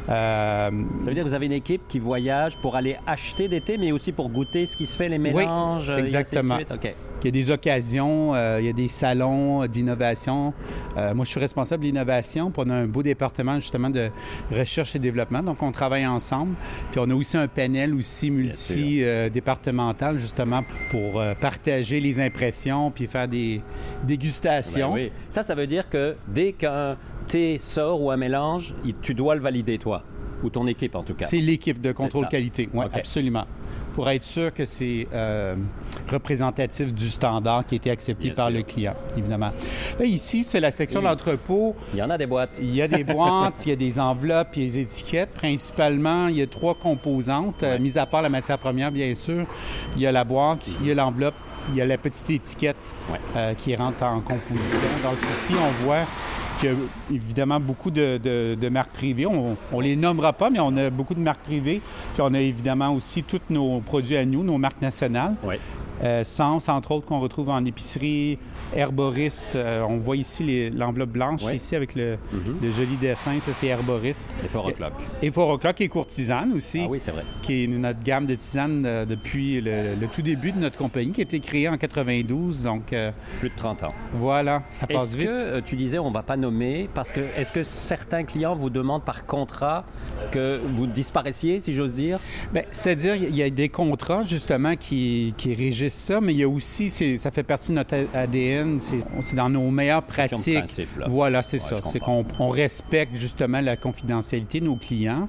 Euh, 0.09 0.69
Ça 1.03 1.05
veut 1.05 1.13
dire 1.13 1.23
que 1.23 1.29
vous 1.29 1.33
avez 1.35 1.45
une 1.45 1.51
équipe 1.51 1.81
qui 1.87 1.99
voyage 1.99 2.57
pour 2.57 2.75
aller 2.75 2.97
acheter 3.05 3.47
des 3.47 3.61
thés, 3.61 3.77
mais 3.77 3.91
aussi 3.91 4.11
pour 4.11 4.29
goûter 4.29 4.65
ce 4.65 4.75
qui 4.75 4.85
se 4.85 4.97
fait, 4.97 5.09
les 5.09 5.17
mélanges. 5.17 5.89
et 5.89 5.93
ainsi 5.93 6.01
de 6.13 6.17
exactement. 6.17 6.55
suite? 6.57 6.95
Il 7.23 7.25
y 7.25 7.27
a 7.27 7.31
des 7.31 7.51
occasions, 7.51 8.33
euh, 8.33 8.57
il 8.59 8.65
y 8.65 8.69
a 8.69 8.73
des 8.73 8.87
salons 8.87 9.67
d'innovation. 9.67 10.53
Euh, 10.97 11.13
moi, 11.13 11.23
je 11.23 11.29
suis 11.29 11.39
responsable 11.39 11.83
d'innovation, 11.83 12.49
puis 12.49 12.63
on 12.65 12.69
a 12.71 12.73
un 12.73 12.87
beau 12.87 13.03
département 13.03 13.59
justement 13.59 13.91
de 13.91 14.09
recherche 14.51 14.95
et 14.95 14.99
développement. 14.99 15.43
Donc, 15.43 15.61
on 15.61 15.71
travaille 15.71 16.07
ensemble. 16.07 16.55
Puis 16.91 16.99
on 16.99 17.09
a 17.09 17.13
aussi 17.13 17.37
un 17.37 17.47
panel 17.47 17.93
aussi 17.93 18.31
multi-départemental, 18.31 20.17
justement, 20.17 20.63
pour 20.89 21.21
partager 21.39 21.99
les 21.99 22.19
impressions, 22.19 22.89
puis 22.89 23.05
faire 23.05 23.27
des 23.27 23.61
dégustations. 24.03 24.89
Ben 24.89 24.95
oui. 24.95 25.11
Ça, 25.29 25.43
ça 25.43 25.53
veut 25.53 25.67
dire 25.67 25.89
que 25.89 26.15
dès 26.27 26.53
qu'un 26.53 26.97
thé 27.31 27.57
sort 27.57 28.01
ou 28.01 28.11
un 28.11 28.17
mélange, 28.17 28.75
tu 29.01 29.13
dois 29.13 29.35
le 29.35 29.41
valider, 29.41 29.77
toi, 29.77 30.03
ou 30.43 30.49
ton 30.49 30.67
équipe 30.67 30.95
en 30.95 31.03
tout 31.03 31.13
cas. 31.13 31.25
C'est 31.27 31.37
l'équipe 31.37 31.79
de 31.79 31.93
contrôle 31.93 32.27
qualité, 32.27 32.67
oui, 32.73 32.85
absolument. 32.93 33.45
Pour 33.95 34.09
être 34.09 34.23
sûr 34.23 34.53
que 34.53 34.63
c'est 34.63 35.05
euh, 35.13 35.53
représentatif 36.09 36.93
du 36.93 37.07
standard 37.09 37.65
qui 37.65 37.75
a 37.75 37.77
été 37.77 37.91
accepté 37.91 38.27
Bien 38.27 38.35
par 38.35 38.47
sûr. 38.47 38.57
le 38.57 38.63
client, 38.63 38.93
évidemment. 39.17 39.51
Là, 39.99 40.05
ici, 40.05 40.43
c'est 40.45 40.59
la 40.61 40.71
section 40.71 40.99
Oui. 41.01 41.05
de 41.05 41.09
l'entrepôt. 41.09 41.75
Il 41.93 41.99
y 41.99 42.03
en 42.03 42.09
a 42.09 42.17
des 42.17 42.25
boîtes. 42.25 42.57
Il 42.61 42.73
y 42.73 42.81
a 42.81 42.87
des 42.87 43.03
boîtes, 43.03 43.55
il 43.65 43.69
y 43.69 43.71
a 43.73 43.75
des 43.75 43.99
enveloppes, 43.99 44.55
il 44.55 44.61
y 44.63 44.65
a 44.65 44.67
des 44.69 44.79
étiquettes. 44.79 45.31
Principalement, 45.33 46.27
il 46.27 46.37
y 46.37 46.41
a 46.41 46.47
trois 46.47 46.73
composantes, 46.75 47.63
euh, 47.63 47.79
mis 47.79 47.97
à 47.97 48.05
part 48.05 48.21
la 48.21 48.29
matière 48.29 48.57
première, 48.57 48.91
bien 48.93 49.13
sûr. 49.13 49.45
Il 49.97 50.01
y 50.01 50.07
a 50.07 50.11
la 50.13 50.23
boîte, 50.23 50.65
il 50.81 50.87
y 50.87 50.91
a 50.91 50.95
l'enveloppe, 50.95 51.35
il 51.69 51.75
y 51.75 51.81
a 51.81 51.85
la 51.85 51.97
petite 51.97 52.29
étiquette 52.29 52.93
Ouais. 53.11 53.19
euh, 53.35 53.53
qui 53.55 53.75
rentre 53.75 54.03
en 54.03 54.21
composition. 54.21 54.79
Donc 55.03 55.17
ici, 55.31 55.53
on 55.53 55.83
voit 55.83 56.05
qu'il 56.61 56.69
y 56.69 56.73
a 56.73 56.75
évidemment 57.15 57.59
beaucoup 57.59 57.91
de, 57.91 58.17
de- 58.55 58.69
marques 58.69 58.91
privées. 58.91 59.25
On 59.25 59.55
ne 59.73 59.81
les 59.83 59.95
nommera 59.95 60.31
pas, 60.33 60.49
mais 60.49 60.59
on 60.59 60.75
a 60.77 60.89
beaucoup 60.89 61.13
de 61.15 61.19
marques 61.19 61.41
privées. 61.41 61.81
Puis 62.13 62.21
on 62.21 62.33
a 62.33 62.39
évidemment 62.39 62.93
aussi 62.93 63.23
tous 63.23 63.41
nos 63.49 63.79
produits 63.81 64.15
à 64.15 64.25
nous, 64.25 64.43
nos 64.43 64.57
marques 64.57 64.81
nationales. 64.81 65.35
Oui. 65.43 65.55
Euh, 66.03 66.23
Sens, 66.23 66.67
entre 66.69 66.91
autres, 66.91 67.05
qu'on 67.05 67.19
retrouve 67.19 67.49
en 67.49 67.63
épicerie, 67.65 68.37
herboriste. 68.75 69.55
euh, 69.55 69.83
on 69.87 69.97
voit 69.97 70.15
ici 70.17 70.69
l'enveloppe 70.71 71.11
blanche, 71.11 71.43
Ouais. 71.43 71.55
ici 71.55 71.75
avec 71.75 71.95
le, 71.95 72.17
Mhm. 72.33 72.57
le 72.61 72.71
joli 72.71 72.95
dessin, 72.97 73.39
ça 73.39 73.53
c'est 73.53 73.67
herboriste. 73.67 74.33
Les 74.41 74.47
Four 74.49 74.65
O'Clock. 74.65 74.93
Et 75.21 75.31
Four 75.31 75.49
O'Clock 75.49 75.81
et 75.81 75.87
courtisane 75.89 76.53
aussi, 76.53 76.81
Ah 76.83 76.87
oui, 76.89 76.99
c'est 76.99 77.11
vrai. 77.11 77.23
qui 77.41 77.63
est 77.63 77.67
notre 77.67 78.01
gamme 78.03 78.25
de 78.25 78.35
tisanes 78.35 78.83
euh, 78.85 79.05
depuis 79.05 79.61
le, 79.61 79.95
le 79.95 80.07
tout 80.07 80.21
début 80.21 80.51
de 80.51 80.57
notre 80.59 80.77
compagnie, 80.77 81.11
qui 81.11 81.21
a 81.21 81.23
été 81.23 81.39
créée 81.39 81.67
en 81.69 81.77
92. 81.77 82.63
Donc 82.63 82.93
euh, 82.93 83.11
Plus 83.39 83.49
de 83.49 83.55
30 83.55 83.83
ans. 83.83 83.93
voilà, 84.13 84.63
ça 84.79 84.87
passe 84.87 85.09
Est-ce 85.09 85.17
vite. 85.17 85.27
que 85.27 85.59
tu 85.61 85.75
disais 85.75 85.99
on 85.99 86.11
va 86.11 86.23
pas 86.23 86.37
nommer 86.37 86.89
parce 86.93 87.11
que 87.11 87.19
est-ce 87.37 87.51
que 87.53 87.63
certains 87.63 88.23
clients 88.23 88.55
vous 88.55 88.69
demandent 88.69 89.03
par 89.03 89.25
contrat 89.25 89.85
que 90.31 90.59
vous 90.75 90.87
disparaissiez, 90.87 91.59
si 91.59 91.73
j'ose 91.73 91.93
dire? 91.93 92.19
Ben, 92.53 92.63
C'est-à-dire, 92.71 93.15
il 93.15 93.35
y 93.35 93.43
a 93.43 93.49
des 93.49 93.69
contrats, 93.69 94.23
justement, 94.23 94.75
qui, 94.75 95.33
qui 95.37 95.53
régissent 95.53 95.90
ça, 95.91 96.19
mais 96.19 96.33
il 96.33 96.39
y 96.39 96.43
a 96.43 96.49
aussi, 96.49 96.89
ça 97.17 97.29
fait 97.31 97.43
partie 97.43 97.69
de 97.69 97.75
notre 97.75 97.95
ADN, 98.13 98.79
c'est 98.79 99.35
dans 99.35 99.49
nos 99.49 99.69
meilleures 99.69 100.01
pratiques. 100.03 100.57
principe, 100.63 100.97
là. 100.97 101.05
Voilà, 101.09 101.41
c'est 101.43 101.57
Ouais, 101.61 101.81
ça. 101.81 101.81
C'est 101.81 101.99
qu'on 101.99 102.25
on 102.39 102.49
respecte, 102.49 103.15
justement, 103.15 103.61
la 103.61 103.77
confidentialité 103.77 104.59
de 104.59 104.65
nos 104.65 104.75
clients. 104.77 105.27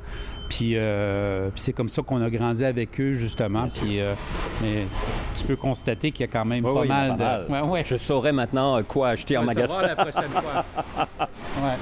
Puis, 0.48 0.72
euh, 0.74 1.48
puis 1.50 1.60
c'est 1.62 1.72
comme 1.72 1.88
ça 1.88 2.02
qu'on 2.02 2.20
a 2.22 2.28
grandi 2.28 2.62
avec 2.64 3.00
eux, 3.00 3.14
justement. 3.14 3.68
Puis, 3.68 4.00
euh, 4.00 4.12
mais 4.60 4.84
tu 5.34 5.44
peux 5.44 5.56
constater 5.56 6.10
qu'il 6.10 6.26
y 6.26 6.28
a 6.28 6.32
quand 6.32 6.44
même 6.44 6.64
Oui, 6.64 6.74
pas, 6.74 6.80
oui, 6.82 6.88
mal 6.88 7.12
de... 7.12 7.16
mal. 7.16 7.46
Ouais, 7.48 7.60
ouais. 7.60 7.84
Je 7.86 7.96
saurais 7.96 8.32
maintenant 8.32 8.76
euh, 8.76 8.82
quoi 8.82 9.10
acheter 9.10 9.36
en 9.38 9.42
Tu 9.42 9.46
magasin. 9.46 9.80
la 9.82 9.96
prochaine 9.96 10.30
fois. 10.30 10.64
Ouais. 11.62 11.76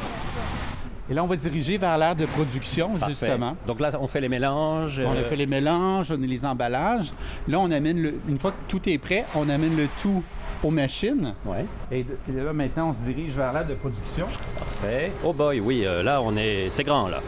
Et 1.11 1.15
là, 1.15 1.25
on 1.25 1.27
va 1.27 1.37
se 1.37 1.43
diriger 1.49 1.77
vers 1.77 1.99
l'ère 1.99 2.15
de 2.15 2.25
production, 2.27 2.91
Parfait. 2.97 3.07
justement. 3.13 3.57
Donc 3.67 3.81
là, 3.81 3.91
on 4.01 4.07
fait 4.07 4.21
les 4.21 4.29
mélanges. 4.29 5.03
On 5.05 5.11
a 5.11 5.17
euh, 5.17 5.25
fait 5.25 5.35
les 5.37 5.47
mélanges, 5.47 6.13
on 6.13 6.23
a 6.23 6.27
les 6.27 6.47
emballages. 6.47 7.13
Là, 7.49 7.59
on 7.59 7.71
amène 7.71 8.01
le, 8.01 8.15
une 8.29 8.39
fois 8.39 8.53
que 8.53 8.57
tout 8.69 8.89
est 8.89 8.99
prêt, 8.99 9.25
on 9.35 9.49
amène 9.49 9.77
le 9.77 9.89
tout 10.01 10.23
aux 10.63 10.71
machines. 10.71 11.35
Ouais, 11.45 11.65
Et 11.91 12.05
de- 12.05 12.17
et 12.29 12.45
là, 12.45 12.53
maintenant, 12.53 12.91
on 12.91 12.93
se 12.93 13.01
dirige 13.01 13.33
vers 13.33 13.53
l'ère 13.53 13.67
de 13.67 13.75
production. 13.75 14.27
parfait. 14.57 15.11
Oh 15.25 15.33
boy, 15.33 15.59
oui, 15.61 15.83
euh, 15.85 16.03
là, 16.05 16.21
on 16.23 16.37
est, 16.37 16.69
c'est 16.71 16.85
grand 16.85 17.09
là. 17.09 17.19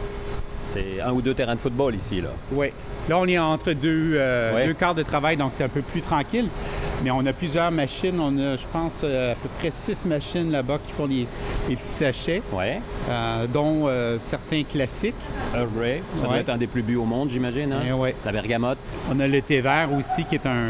C'est 0.69 1.01
un 1.01 1.11
ou 1.11 1.21
deux 1.21 1.33
terrains 1.33 1.55
de 1.55 1.59
football 1.59 1.93
ici 1.93 2.21
là. 2.21 2.29
Oui. 2.51 2.67
Là, 3.09 3.17
on 3.19 3.27
est 3.27 3.37
entre 3.37 3.73
deux, 3.73 4.13
euh, 4.15 4.55
Ouais. 4.55 4.65
deux 4.67 4.73
quarts 4.73 4.95
de 4.95 5.03
travail, 5.03 5.35
donc 5.35 5.51
c'est 5.53 5.63
un 5.65 5.69
peu 5.69 5.81
plus 5.81 6.01
tranquille. 6.01 6.47
Mais 7.03 7.11
on 7.11 7.25
a 7.25 7.33
plusieurs 7.33 7.69
machines. 7.71 8.19
On 8.19 8.37
a, 8.39 8.55
je 8.55 8.63
pense, 8.71 9.01
euh, 9.03 9.33
à 9.33 9.35
peu 9.35 9.49
près 9.59 9.71
six 9.71 10.05
machines 10.05 10.51
là-bas 10.51 10.77
qui 10.85 10.91
font 10.93 11.05
les, 11.05 11.27
les 11.69 11.75
petits 11.75 11.89
sachets, 11.89 12.41
Ouais. 12.51 12.79
euh, 13.09 13.45
dont 13.47 13.83
euh, 13.87 14.17
certains 14.23 14.63
classiques. 14.63 15.13
Earl 15.53 15.67
Grey, 15.75 16.01
ça 16.21 16.27
doit 16.27 16.37
être 16.37 16.49
un 16.49 16.57
des 16.57 16.67
plus 16.67 16.81
bu 16.81 16.95
au 16.95 17.05
monde, 17.05 17.29
j'imagine. 17.29 17.73
hein? 17.73 17.93
Ouais. 17.95 18.15
La 18.25 18.31
bergamote. 18.31 18.77
On 19.11 19.19
a 19.19 19.27
le 19.27 19.41
thé 19.41 19.59
vert 19.61 19.89
aussi, 19.97 20.23
qui 20.23 20.35
est 20.35 20.45
un, 20.45 20.69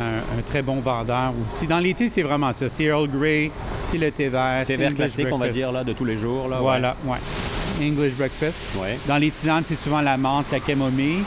un- 0.00 0.38
un 0.38 0.42
très 0.48 0.62
bon 0.62 0.76
vendeur 0.80 1.32
aussi. 1.46 1.66
Dans 1.66 1.78
l'été, 1.80 2.08
c'est 2.08 2.22
vraiment 2.22 2.52
ça. 2.52 2.68
C'est 2.68 2.84
Earl 2.84 3.08
Grey, 3.08 3.50
c'est 3.82 3.98
le 3.98 4.10
thé 4.10 4.28
vert. 4.28 4.64
Thé 4.66 4.76
vert 4.76 4.94
classique, 4.94 5.26
on 5.30 5.38
va 5.38 5.48
dire 5.50 5.70
là, 5.72 5.84
de 5.84 5.92
tous 5.92 6.04
les 6.04 6.16
jours 6.16 6.48
là. 6.48 6.58
Voilà, 6.60 6.96
ouais. 7.04 7.18
English 7.80 8.14
breakfast. 8.14 8.56
Dans 9.06 9.18
les 9.18 9.30
tisanes, 9.30 9.62
c'est 9.64 9.76
souvent 9.80 10.00
la 10.00 10.16
menthe, 10.16 10.46
la 10.50 10.58
camomille, 10.60 11.22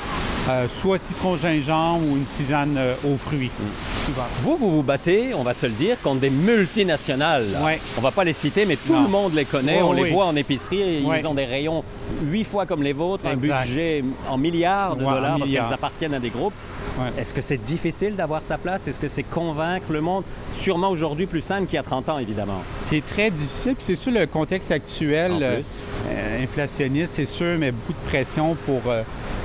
euh, 0.49 0.67
soit 0.67 0.97
citron 0.97 1.37
gingembre 1.37 2.03
ou 2.09 2.15
une 2.17 2.25
tisane 2.25 2.75
euh, 2.77 2.93
aux 3.05 3.17
fruits. 3.17 3.51
Mm. 3.59 4.05
Souvent. 4.05 4.23
Vous, 4.43 4.57
vous 4.57 4.71
vous 4.77 4.83
battez, 4.83 5.33
on 5.35 5.43
va 5.43 5.53
se 5.53 5.65
le 5.67 5.73
dire, 5.73 5.97
contre 6.01 6.21
des 6.21 6.29
multinationales. 6.29 7.45
là. 7.53 7.63
Ouais. 7.63 7.79
On 7.97 8.01
va 8.01 8.11
pas 8.11 8.23
les 8.23 8.33
citer, 8.33 8.65
mais 8.65 8.75
tout 8.75 8.93
Non. 8.93 9.03
le 9.03 9.07
monde 9.09 9.33
les 9.35 9.45
connaît. 9.45 9.77
Ouais, 9.77 9.81
on 9.83 9.93
les 9.93 10.03
oui. 10.03 10.11
voit 10.11 10.25
en 10.25 10.35
épicerie. 10.35 10.81
et. 10.81 10.99
Ils 11.19 11.27
ont 11.27 11.33
des 11.33 11.45
rayons 11.45 11.83
huit 12.29 12.43
fois 12.43 12.65
comme 12.65 12.83
les 12.83 12.93
vôtres, 12.93 13.25
Exact. 13.25 13.53
un 13.53 13.61
budget 13.65 14.03
en 14.29 14.37
milliards 14.37 14.95
de 14.95 15.03
Ouais, 15.03 15.11
dollars 15.11 15.37
parce 15.39 15.49
qu'elles 15.49 15.73
appartiennent 15.73 16.13
à 16.13 16.19
des 16.19 16.29
groupes. 16.29 16.53
Ouais. 16.99 17.21
Est-ce 17.21 17.33
que 17.33 17.41
c'est 17.41 17.57
difficile 17.63 18.15
d'avoir 18.15 18.43
sa 18.43 18.57
place? 18.57 18.87
Est-ce 18.87 18.99
que 18.99 19.07
c'est 19.07 19.23
convaincre 19.23 19.85
le 19.91 20.01
monde? 20.01 20.23
Sûrement 20.51 20.89
aujourd'hui 20.89 21.25
plus 21.25 21.41
simple 21.41 21.65
qu'il 21.65 21.75
y 21.75 21.79
a 21.79 21.83
30 21.83 22.09
ans, 22.09 22.19
évidemment. 22.19 22.61
C'est 22.75 23.05
très 23.05 23.31
difficile, 23.31 23.75
puis 23.75 23.83
c'est 23.85 23.95
sûr 23.95 24.11
le 24.11 24.25
contexte 24.27 24.71
actuel 24.71 25.31
euh, 25.41 25.61
euh, 26.09 26.43
inflationniste, 26.43 27.13
c'est 27.15 27.25
sûr, 27.25 27.57
mais 27.57 27.71
beaucoup 27.71 27.93
de 27.93 28.09
pression 28.09 28.55
pour 28.65 28.81
euh, 28.87 29.03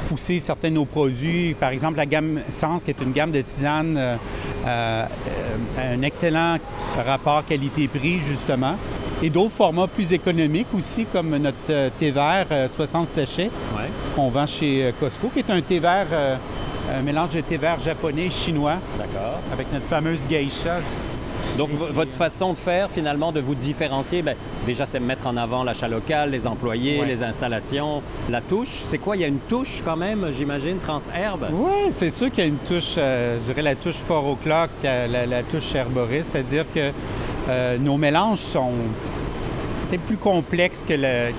pousser 0.09 0.41
certains 0.41 0.71
de 0.71 0.75
nos 0.75 0.85
produits. 0.85 1.55
Par 1.59 1.71
exemple, 1.71 1.97
la 1.99 2.07
gamme 2.07 2.41
Sens, 2.49 2.83
qui 2.83 2.91
est 2.91 3.01
une 3.01 3.13
gamme 3.13 3.31
de 3.31 3.41
tisane, 3.43 3.97
euh, 4.67 5.07
un 5.79 6.03
excellent 6.03 6.57
rapport 7.07 7.45
qualité-prix, 7.47 8.21
justement. 8.27 8.75
Et 9.23 9.31
d'autres 9.31 9.53
formats 9.53 9.87
plus 9.87 10.13
économiques 10.13 10.67
aussi, 10.77 11.07
comme 11.07 11.37
notre 11.39 11.57
euh, 11.71 11.89
thé 11.99 12.11
vert 12.11 12.47
euh, 12.51 12.69
60 12.69 13.09
sachets 13.09 13.51
Ouais. 13.77 13.85
qu'on 14.15 14.29
vend 14.29 14.47
chez 14.47 14.85
euh, 14.85 14.91
Costco, 15.01 15.29
qui 15.33 15.39
est 15.39 15.51
un 15.51 15.61
thé 15.63 15.79
vert, 15.79 16.07
euh, 16.13 16.37
un 16.99 17.03
mélange 17.03 17.31
de 17.31 17.41
thé 17.41 17.57
vert 17.57 17.79
japonais 17.83 18.27
et 18.27 18.31
chinois, 18.31 18.75
D'accord. 18.99 19.39
avec 19.53 19.73
notre 19.73 19.87
fameuse 19.87 20.27
geisha. 20.29 20.81
Donc, 21.57 21.71
votre 21.71 22.13
façon 22.13 22.53
de 22.53 22.59
faire, 22.59 22.91
finalement, 22.91 23.33
de 23.33 23.41
vous 23.41 23.55
différencier, 23.55 24.21
ben, 24.21 24.37
déjà, 24.67 24.85
c'est 24.85 25.01
mettre 25.01 25.27
en 25.27 25.39
avant 25.39 25.65
l'achat 25.65 25.89
local, 25.89 26.31
les 26.31 26.47
employés, 26.47 27.01
Ouais. 27.01 27.07
les 27.07 27.23
installations, 27.23 28.03
la 28.29 28.43
touche. 28.43 28.83
C'est 28.89 28.99
quoi? 28.99 29.17
Il 29.17 29.23
y 29.23 29.25
a 29.25 29.29
une 29.29 29.39
touche 29.39 29.81
quand 29.83 29.97
même, 29.97 30.27
j'imagine, 30.37 30.77
transherbe? 30.79 31.47
Oui, 31.53 31.91
c'est 31.91 32.11
sûr 32.11 32.29
qu'il 32.31 32.41
y 32.41 32.43
a 32.43 32.49
une 32.49 32.59
touche, 32.59 32.97
euh, 32.99 33.39
je 33.41 33.47
dirais 33.53 33.63
la 33.63 33.75
touche 33.75 33.95
Four 33.95 34.27
O'Clock, 34.29 34.69
la, 34.83 35.07
la- 35.09 35.25
la 35.25 35.43
touche 35.43 35.75
herboriste, 35.75 36.33
c'est-à-dire 36.33 36.67
que 36.75 36.91
euh, 37.49 37.79
nos 37.79 37.97
mélanges 37.97 38.41
sont 38.41 38.71
peut-être 39.89 40.03
plus 40.03 40.17
complexes 40.17 40.85
que, 40.87 40.95
le- 40.95 41.33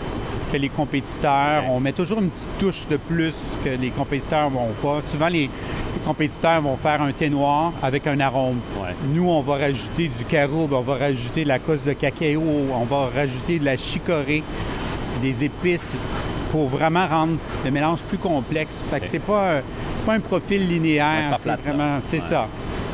que 0.52 0.58
les 0.58 0.70
compétiteurs. 0.70 1.64
Ouais. 1.64 1.70
On 1.70 1.80
met 1.80 1.92
toujours 1.92 2.20
une 2.20 2.30
petite 2.30 2.58
touche 2.58 2.88
de 2.90 2.98
plus 2.98 3.58
que 3.64 3.70
les 3.70 3.90
compétiteurs 3.90 4.50
vont 4.50 4.70
pas. 4.82 5.02
Souvent, 5.02 5.28
les, 5.28 5.42
les 5.50 6.02
compétiteurs 6.06 6.62
vont 6.62 6.78
faire 6.78 7.02
un 7.02 7.12
thé 7.12 7.30
noir 7.30 7.74
avec 7.84 8.08
un 8.08 8.20
arôme. 8.20 8.60
Ouais. 8.82 8.96
Nous, 9.14 9.28
on 9.30 9.42
va 9.42 9.56
rajouter 9.58 10.08
du 10.08 10.24
caroube, 10.26 10.74
on 10.74 10.82
va 10.82 10.96
rajouter 10.96 11.44
de 11.44 11.50
la 11.50 11.60
cosse 11.60 11.84
de 11.84 11.94
cacao, 11.94 12.42
on 12.74 12.86
va 12.86 13.10
rajouter 13.14 13.60
de 13.60 13.66
la 13.66 13.76
chicorée, 13.76 14.44
des 15.22 15.44
épices 15.44 15.98
pour 16.52 16.68
vraiment 16.70 17.06
rendre 17.08 17.34
le 17.66 17.72
mélange 17.72 18.00
plus 18.04 18.18
complexe. 18.18 18.82
Fait 18.90 19.02
que 19.02 19.08
c'est 19.08 19.20
pas, 19.20 19.58
un- 19.58 19.62
c'est 19.94 20.06
pas 20.06 20.14
un 20.14 20.22
profil 20.22 20.66
linéaire, 20.66 21.38
c'est 21.42 21.50
vraiment, 21.62 21.98
c'est 22.02 22.22
Ouais. 22.22 22.26
ça. 22.26 22.48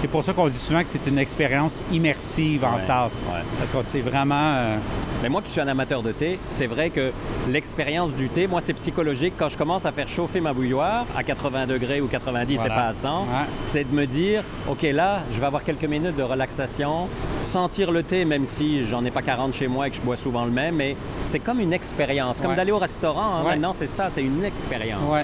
C'est 0.03 0.09
pour 0.09 0.21
ça 0.21 0.33
qu'on 0.33 0.49
dit 0.49 0.57
souvent 0.59 0.81
que 0.83 0.89
c'est 0.89 1.07
une 1.07 1.17
expérience 1.17 1.81
immersive 1.89 2.65
en 2.65 2.75
Ouais, 2.75 2.85
tasse. 2.85 3.23
ouais. 3.25 3.39
Parce 3.57 3.71
que 3.71 3.77
c'est 3.83 4.01
vraiment... 4.01 4.35
euh, 4.35 4.75
Mais 5.21 5.29
moi 5.29 5.41
qui 5.41 5.49
suis 5.49 5.61
un 5.61 5.67
amateur 5.69 6.03
de 6.03 6.11
thé, 6.11 6.39
c'est 6.49 6.67
vrai 6.67 6.89
que 6.89 7.13
l'expérience 7.49 8.11
du 8.11 8.27
thé, 8.27 8.45
moi 8.45 8.59
c'est 8.61 8.73
psychologique. 8.73 9.35
Quand 9.39 9.47
je 9.47 9.57
commence 9.57 9.85
à 9.85 9.93
faire 9.93 10.09
chauffer 10.09 10.41
ma 10.41 10.51
bouilloire 10.51 11.05
à 11.15 11.23
80 11.23 11.67
degrés 11.67 12.01
ou 12.01 12.07
90, 12.07 12.51
c'est 12.57 12.67
Voilà. 12.67 12.75
pas 12.75 12.87
à 12.89 12.93
100, 12.93 13.21
Ouais. 13.21 13.27
c'est 13.67 13.89
de 13.89 13.95
me 13.95 14.05
dire, 14.05 14.43
OK, 14.69 14.81
là, 14.81 15.21
je 15.31 15.39
vais 15.39 15.45
avoir 15.45 15.63
quelques 15.63 15.85
minutes 15.85 16.17
de 16.17 16.23
relaxation, 16.23 17.07
sentir 17.41 17.89
le 17.93 18.03
thé, 18.03 18.25
même 18.25 18.45
si 18.45 18.85
j'en 18.85 19.05
ai 19.05 19.09
pas 19.11 19.21
40 19.21 19.53
chez 19.53 19.69
moi 19.69 19.87
et 19.87 19.89
que 19.91 19.95
je 19.95 20.01
bois 20.01 20.17
souvent 20.17 20.43
le 20.43 20.51
même, 20.51 20.75
mais 20.75 20.97
c'est 21.23 21.39
comme 21.39 21.61
une 21.61 21.71
expérience. 21.71 22.41
Comme 22.41 22.55
d'aller 22.55 22.73
au 22.73 22.77
restaurant, 22.77 23.37
hein, 23.39 23.43
maintenant 23.45 23.73
c'est 23.79 23.87
ça, 23.87 24.09
c'est 24.13 24.21
une 24.21 24.43
expérience. 24.43 24.99
Ouais. 25.09 25.23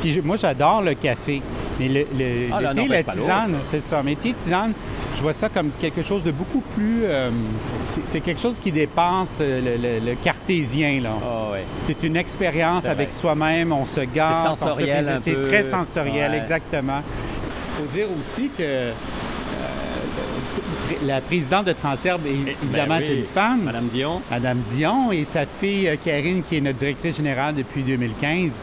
Puis 0.00 0.20
moi, 0.22 0.36
j'adore 0.36 0.82
le 0.82 0.94
café. 0.94 1.40
Mais 1.80 1.88
le, 1.88 2.00
le- 2.16 2.48
Ah, 2.52 2.58
le 2.60 2.62
là, 2.66 2.74
thé, 2.74 2.82
n'en 2.82 2.88
la 2.88 3.02
tisane, 3.02 3.56
c'est 3.64 3.80
ça. 3.80 4.02
Mais 4.04 4.14
thé, 4.14 4.32
tisane, 4.32 4.72
je 5.16 5.22
vois 5.22 5.32
ça 5.32 5.48
comme 5.48 5.70
quelque 5.80 6.02
chose 6.02 6.22
de 6.22 6.30
beaucoup 6.30 6.60
plus... 6.74 7.02
euh, 7.04 7.30
c'est 7.84 8.20
quelque 8.20 8.40
chose 8.40 8.58
qui 8.58 8.70
dépasse 8.70 9.38
euh, 9.40 9.60
le, 9.60 10.00
le- 10.00 10.10
le 10.10 10.14
cartésien, 10.16 11.00
là. 11.02 11.10
Ah 11.22 11.52
ouais. 11.52 11.64
C'est 11.80 12.02
une 12.04 12.16
expérience 12.16 12.86
avec 12.86 13.12
soi-même, 13.12 13.72
on 13.72 13.86
se 13.86 14.00
garde. 14.00 14.34
C'est 14.44 14.50
on 14.50 14.54
se 14.54 14.60
fait 14.60 14.68
sensoriel 14.70 15.18
C'est 15.22 15.40
très 15.40 15.62
sensoriel, 15.64 16.30
Ouais. 16.32 16.38
exactement. 16.38 17.00
Il 17.02 17.82
faut 17.86 17.92
dire 17.92 18.06
aussi 18.20 18.48
que 18.56 18.62
euh, 18.62 18.92
la 21.04 21.20
présidente 21.20 21.66
de 21.66 21.72
Transherbe, 21.72 22.22
est, 22.26 22.54
évidemment, 22.62 22.98
Ben 22.98 23.04
oui. 23.08 23.18
une 23.18 23.24
femme. 23.26 23.62
Madame 23.64 23.86
Dion, 23.88 24.22
Madame 24.30 24.58
Dion 24.72 25.12
et 25.12 25.24
sa 25.24 25.44
fille 25.46 25.90
Karine, 26.04 26.42
qui 26.48 26.56
est 26.56 26.60
notre 26.60 26.78
directrice 26.78 27.16
générale 27.16 27.54
depuis 27.54 27.82
2015, 27.82 28.58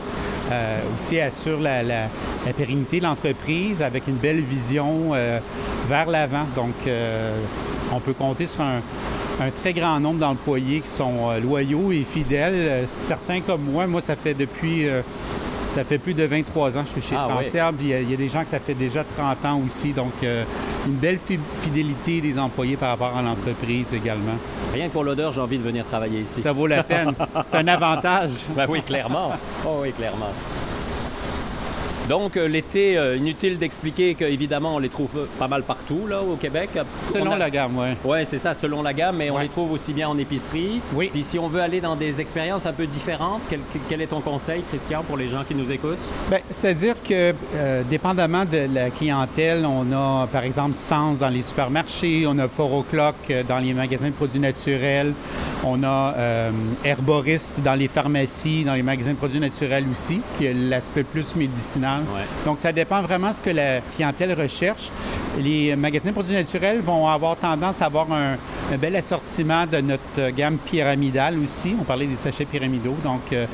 euh, 0.51 0.79
aussi 0.95 1.19
assure 1.19 1.59
la, 1.59 1.81
pérennité 2.57 2.99
de 2.99 3.05
l'entreprise 3.05 3.81
avec 3.81 4.07
une 4.07 4.15
belle 4.15 4.41
vision 4.41 5.11
euh, 5.13 5.39
vers 5.87 6.09
l'avant. 6.09 6.45
Donc, 6.55 6.73
euh, 6.87 7.37
on 7.93 7.99
peut 7.99 8.13
compter 8.13 8.47
sur 8.47 8.61
un, 8.61 8.81
très 9.61 9.73
grand 9.73 9.99
nombre 9.99 10.19
d'employés 10.19 10.81
qui 10.81 10.89
sont 10.89 11.31
loyaux 11.41 11.91
et 11.91 12.03
fidèles. 12.03 12.87
Certains 12.99 13.41
comme 13.41 13.63
moi, 13.63 13.87
moi, 13.87 14.01
ça 14.01 14.15
fait 14.15 14.35
depuis... 14.35 14.85
ça 15.71 15.83
fait 15.83 15.97
plus 15.97 16.13
de 16.13 16.23
23 16.23 16.77
ans 16.77 16.81
que 16.83 16.87
je 16.95 17.01
suis 17.01 17.09
chez 17.09 17.15
Ah. 17.17 17.27
Transherbe. 17.29 17.77
Il 17.81 17.87
y, 17.87 17.93
a, 17.93 17.99
il 18.01 18.11
y 18.11 18.13
a 18.13 18.17
des 18.17 18.29
gens 18.29 18.43
que 18.43 18.49
ça 18.49 18.59
fait 18.59 18.73
déjà 18.73 19.03
30 19.03 19.45
ans 19.45 19.61
aussi. 19.65 19.91
Donc, 19.93 20.11
euh, 20.23 20.43
une 20.85 20.93
belle 20.93 21.17
fi- 21.25 21.39
fidélité 21.63 22.21
des 22.21 22.37
employés 22.37 22.75
par 22.77 22.89
rapport 22.89 23.15
à 23.17 23.21
l'entreprise 23.21 23.93
également. 23.93 24.33
rien 24.73 24.87
que 24.87 24.91
pour 24.93 25.03
l'odeur, 25.03 25.31
j'ai 25.33 25.41
envie 25.41 25.57
de 25.57 25.63
venir 25.63 25.85
travailler 25.85 26.21
ici. 26.21 26.41
Ça 26.41 26.51
vaut 26.51 26.67
la 26.67 26.83
peine. 26.83 27.11
C'est 27.51 27.57
un 27.57 27.67
avantage. 27.67 28.31
Ben 28.55 28.65
oui, 28.69 28.81
clairement. 28.81 29.31
Oh 29.65 29.79
oui, 29.81 29.91
clairement. 29.91 30.31
Donc 32.11 32.35
euh, 32.35 32.45
l'été, 32.45 32.97
euh, 32.97 33.15
inutile 33.15 33.57
d'expliquer 33.57 34.15
qu'évidemment 34.15 34.75
on 34.75 34.79
les 34.79 34.89
trouve 34.89 35.29
pas 35.39 35.47
mal 35.47 35.63
partout 35.63 36.07
là 36.09 36.21
au 36.21 36.35
Québec. 36.35 36.71
Selon 37.01 37.31
On 37.31 37.35
a- 37.35 37.37
la 37.37 37.49
gamme, 37.49 37.71
oui. 37.77 37.87
Oui, 38.03 38.17
c'est 38.27 38.37
ça, 38.37 38.53
selon 38.53 38.83
la 38.83 38.91
gamme, 38.91 39.15
mais 39.15 39.29
on 39.29 39.37
les 39.37 39.47
trouve 39.47 39.71
aussi 39.71 39.93
bien 39.93 40.09
en 40.09 40.17
épicerie. 40.17 40.81
Oui. 40.93 41.09
Puis 41.09 41.23
si 41.23 41.39
on 41.39 41.47
veut 41.47 41.61
aller 41.61 41.79
dans 41.79 41.95
des 41.95 42.19
expériences 42.19 42.65
un 42.65 42.73
peu 42.73 42.85
différentes, 42.85 43.39
quel, 43.49 43.61
quel 43.87 44.01
est 44.01 44.07
ton 44.07 44.19
conseil, 44.19 44.61
Christian, 44.67 45.03
pour 45.03 45.15
les 45.15 45.29
gens 45.29 45.45
qui 45.47 45.55
nous 45.55 45.71
écoutent? 45.71 46.03
Ben, 46.29 46.41
C'est-à-dire 46.49 46.95
que, 47.01 47.33
euh, 47.55 47.83
dépendamment 47.89 48.43
de 48.43 48.67
la 48.73 48.89
clientèle, 48.89 49.65
on 49.65 49.89
a, 49.93 50.27
par 50.27 50.43
exemple, 50.43 50.73
Sens 50.73 51.19
dans 51.19 51.29
les 51.29 51.41
supermarchés, 51.41 52.25
on 52.27 52.37
a 52.39 52.49
Four 52.49 52.73
O'Clock 52.73 53.15
euh, 53.29 53.43
dans 53.47 53.59
les 53.59 53.73
magasins 53.73 54.07
de 54.09 54.13
produits 54.15 54.41
naturels, 54.41 55.13
on 55.63 55.81
a 55.85 56.13
euh, 56.17 56.51
Herboriste 56.83 57.55
dans 57.63 57.75
les 57.75 57.87
pharmacies, 57.87 58.65
dans 58.65 58.73
les 58.73 58.83
magasins 58.83 59.11
de 59.11 59.15
produits 59.15 59.39
naturels 59.39 59.85
aussi, 59.89 60.19
qui 60.37 60.45
est 60.47 60.53
l'aspect 60.53 61.03
plus 61.03 61.37
médicinal. 61.37 62.00
Donc, 62.45 62.59
ça 62.59 62.71
dépend 62.71 63.01
vraiment 63.01 63.31
ce 63.33 63.41
que 63.41 63.49
la 63.49 63.81
clientèle 63.95 64.39
recherche. 64.39 64.89
Les 65.39 65.75
magasins 65.77 66.09
de 66.09 66.13
produits 66.13 66.35
naturels 66.35 66.81
vont 66.81 67.07
avoir 67.07 67.37
tendance 67.37 67.81
à 67.81 67.85
avoir 67.85 68.11
un, 68.11 68.33
un 68.71 68.77
bel 68.77 68.95
assortiment 68.97 69.65
de 69.65 69.77
notre 69.79 70.29
gamme 70.35 70.57
pyramidale 70.57 71.37
aussi. 71.39 71.73
On 71.79 71.83
parlait 71.83 72.05
des 72.05 72.17
sachets 72.17 72.43
pyramidaux, 72.45 72.95
donc, 73.03 73.21
euh, 73.31 73.45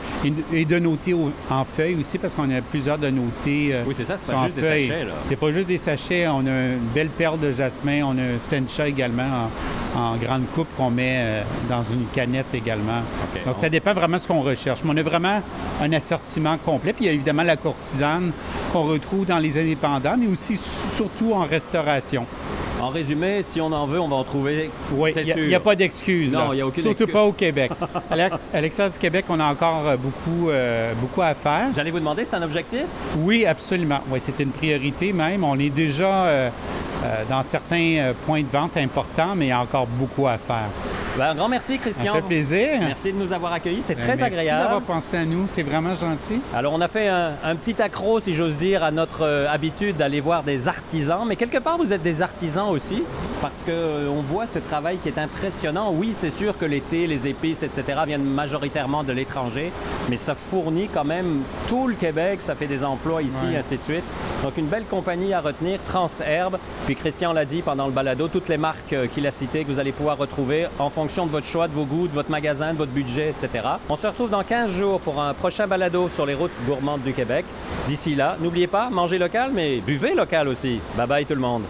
et, 0.54 0.66
de 0.66 0.80
nos 0.80 0.96
thés 0.96 1.16
en 1.50 1.64
feuilles 1.64 1.98
aussi, 2.00 2.18
parce 2.18 2.34
qu'on 2.34 2.50
a 2.50 2.62
plusieurs 2.62 2.98
de 2.98 3.10
nos 3.10 3.30
thés. 3.44 3.70
euh, 3.74 3.84
Oui, 3.86 3.94
c'est 3.96 4.06
ça, 4.06 4.16
c'est 4.18 4.34
pas 4.34 4.44
juste 4.44 4.56
des 4.56 4.62
feuilles. 4.64 4.88
sachets, 4.88 5.06
là. 5.06 5.12
C'est 5.24 5.36
pas 5.36 5.52
juste 5.52 5.68
des 5.68 5.78
sachets. 5.78 6.28
On 6.28 6.40
a 6.40 6.50
une 6.74 6.80
belle 6.96 7.10
perle 7.10 7.40
de 7.40 7.52
jasmin. 7.52 8.02
On 8.06 8.18
a 8.18 8.22
un 8.36 8.40
sencha 8.40 8.88
également 8.88 9.50
en, 9.96 10.00
en 10.00 10.16
grande 10.18 10.44
coupe 10.56 10.68
qu'on 10.78 10.90
met 10.90 11.16
euh, 11.20 11.42
dans 11.70 11.84
une 11.84 12.06
canette 12.14 12.48
également. 12.54 13.02
Donc, 13.46 13.60
ça 13.60 13.70
dépend 13.70 13.94
vraiment 13.94 14.18
de 14.18 14.22
ce 14.22 14.28
qu'on 14.28 14.42
recherche. 14.42 14.80
Mais 14.84 14.92
on 14.94 14.98
a 14.98 15.04
vraiment 15.04 15.42
un 15.82 15.94
assortiment 15.94 16.58
complet. 16.58 16.94
Puis, 16.94 17.06
il 17.06 17.08
y 17.08 17.12
a 17.12 17.14
évidemment 17.14 17.44
la 17.44 17.56
courtisane 17.56 18.32
qu'on 18.74 18.84
retrouve 18.86 19.26
dans 19.26 19.38
les 19.38 19.58
indépendants, 19.60 20.16
mais 20.20 20.28
aussi 20.28 20.58
surtout 20.58 21.34
en 21.34 21.46
restauration. 21.68 22.26
En 22.80 22.90
résumé, 22.90 23.42
si 23.44 23.60
on 23.60 23.72
en 23.72 23.86
veut, 23.88 24.00
on 24.00 24.08
va 24.08 24.18
en 24.18 24.24
trouver. 24.24 24.70
Oui, 24.92 25.12
il 25.16 25.48
n'y 25.48 25.56
a, 25.56 25.60
pas 25.60 25.76
d'excuses. 25.76 26.32
Non, 26.32 26.54
il 26.54 26.58
y 26.58 26.62
a 26.62 26.68
aucune 26.68 26.84
Surtout 26.84 27.04
excuse. 27.04 27.14
pas 27.14 27.24
au 27.24 27.32
Québec. 27.32 27.72
Alex, 28.12 28.48
Alexa 28.54 28.90
du 28.90 29.00
Québec, 29.00 29.26
on 29.30 29.40
a 29.40 29.46
encore 29.46 29.88
euh, 29.88 29.98
beaucoup, 29.98 30.50
euh, 30.50 30.94
beaucoup 31.02 31.24
à 31.24 31.34
faire. 31.34 31.70
J'allais 31.76 31.90
vous 31.90 32.00
demander, 32.00 32.24
c'est 32.24 32.36
un 32.36 32.44
objectif? 32.44 32.84
Oui, 33.18 33.46
absolument. 33.46 34.00
Oui, 34.10 34.20
c'est 34.22 34.40
une 34.40 34.52
priorité 34.52 35.12
même. 35.12 35.44
On 35.44 35.58
est 35.58 35.72
déjà 35.72 36.26
euh, 36.26 36.50
euh, 37.04 37.24
dans 37.28 37.42
certains 37.42 38.14
points 38.26 38.42
de 38.42 38.48
vente 38.52 38.78
importants, 38.78 39.34
mais 39.36 39.46
il 39.46 39.50
y 39.50 39.52
a 39.52 39.60
encore 39.60 39.88
beaucoup 39.88 40.28
à 40.28 40.38
faire. 40.38 40.70
Ben, 41.18 41.32
un 41.32 41.36
grand 41.36 41.50
merci, 41.50 41.74
Ça 41.78 41.80
Christian. 41.80 42.14
fait 42.14 42.22
plaisir. 42.22 42.68
Merci 42.80 43.12
de 43.12 43.18
nous 43.18 43.34
avoir 43.34 43.52
accueillis, 43.54 43.82
c'était 43.82 43.96
Ben, 43.96 44.04
très 44.08 44.16
Merci 44.18 44.40
agréable. 44.40 44.64
d'avoir 44.64 44.82
pensé 44.82 45.18
à 45.18 45.26
nous. 45.26 45.46
C'est 45.48 45.64
vraiment 45.64 45.96
gentil. 45.96 46.40
Alors, 46.56 46.74
on 46.74 46.82
a 46.82 46.88
fait 46.88 47.08
un, 47.08 47.32
un 47.44 47.56
petit 47.56 47.82
accro, 47.82 48.20
si 48.20 48.34
j'ose 48.36 48.56
dire, 48.56 48.84
à 48.84 48.92
notre 48.92 49.24
euh, 49.24 49.48
habitude 49.52 49.98
d'aller 49.98 50.20
voir 50.20 50.44
des 50.44 50.68
artisans. 50.68 51.22
Mais 51.28 51.36
quelque 51.36 51.58
part, 51.58 51.78
vous 51.78 51.92
êtes 51.92 52.04
des 52.04 52.22
artisans 52.22 52.68
aussi, 52.70 53.02
parce 53.42 53.56
qu'on 53.66 54.22
voit 54.22 54.46
ce 54.46 54.60
travail 54.60 54.98
qui 54.98 55.08
est 55.10 55.18
impressionnant. 55.18 55.92
Oui, 55.92 56.14
c'est 56.16 56.30
sûr 56.36 56.56
que 56.58 56.66
l'été, 56.66 57.08
les 57.08 57.28
épices, 57.28 57.64
etc., 57.64 58.00
viennent 58.06 58.24
majoritairement 58.24 59.04
de 59.04 59.14
l'étranger, 59.14 59.72
mais 60.10 60.18
ça 60.18 60.36
fournit 60.52 60.88
quand 60.94 61.06
même 61.06 61.42
tout 61.68 61.88
le 61.88 61.96
Québec. 61.96 62.40
Ça 62.42 62.54
fait 62.54 62.68
des 62.68 62.84
emplois 62.84 63.24
ici, 63.24 63.34
Ouais. 63.52 63.58
ainsi 63.58 63.78
de 63.78 63.82
suite. 63.84 64.04
Donc, 64.44 64.58
une 64.58 64.68
belle 64.68 64.86
compagnie 64.86 65.34
à 65.34 65.42
retenir, 65.42 65.80
Transherbe. 65.88 66.58
Puis, 66.86 66.96
Christian 66.96 67.34
l'a 67.34 67.46
dit 67.46 67.62
pendant 67.62 67.88
le 67.88 67.92
balado, 67.92 68.28
toutes 68.28 68.50
les 68.50 68.58
marques 68.58 68.94
euh, 68.94 69.08
qu'il 69.08 69.26
a 69.28 69.32
citées 69.32 69.64
que 69.64 69.72
vous 69.72 69.80
allez 69.80 69.92
pouvoir 69.92 70.18
retrouver 70.18 70.68
en 70.80 70.90
fonction 70.90 71.26
de 71.26 71.32
votre 71.32 71.48
choix, 71.48 71.68
de 71.68 71.74
vos 71.74 71.86
goûts, 71.86 72.08
de 72.08 72.14
votre 72.14 72.32
magasin, 72.32 72.74
de 72.74 72.78
votre 72.78 72.92
budget, 72.92 73.30
etc. 73.30 73.68
On 73.90 73.96
se 73.96 74.08
retrouve 74.08 74.30
dans 74.30 74.44
15 74.44 74.72
jours 74.72 75.02
pour 75.02 75.22
un 75.22 75.34
prochain 75.34 75.68
balado 75.68 76.10
sur 76.10 76.26
les 76.26 76.34
routes 76.34 76.52
gourmandes 76.66 77.02
du 77.02 77.14
Québec. 77.14 77.46
D'ici 77.88 78.16
là, 78.16 78.38
n'oubliez 78.40 78.68
pas, 78.68 78.90
mangez 78.90 79.18
local, 79.18 79.52
mais 79.54 79.78
buvez 79.78 80.14
local 80.14 80.48
aussi. 80.48 80.80
Bye 80.96 81.08
bye 81.08 81.26
tout 81.26 81.36
le 81.36 81.42
monde. 81.42 81.64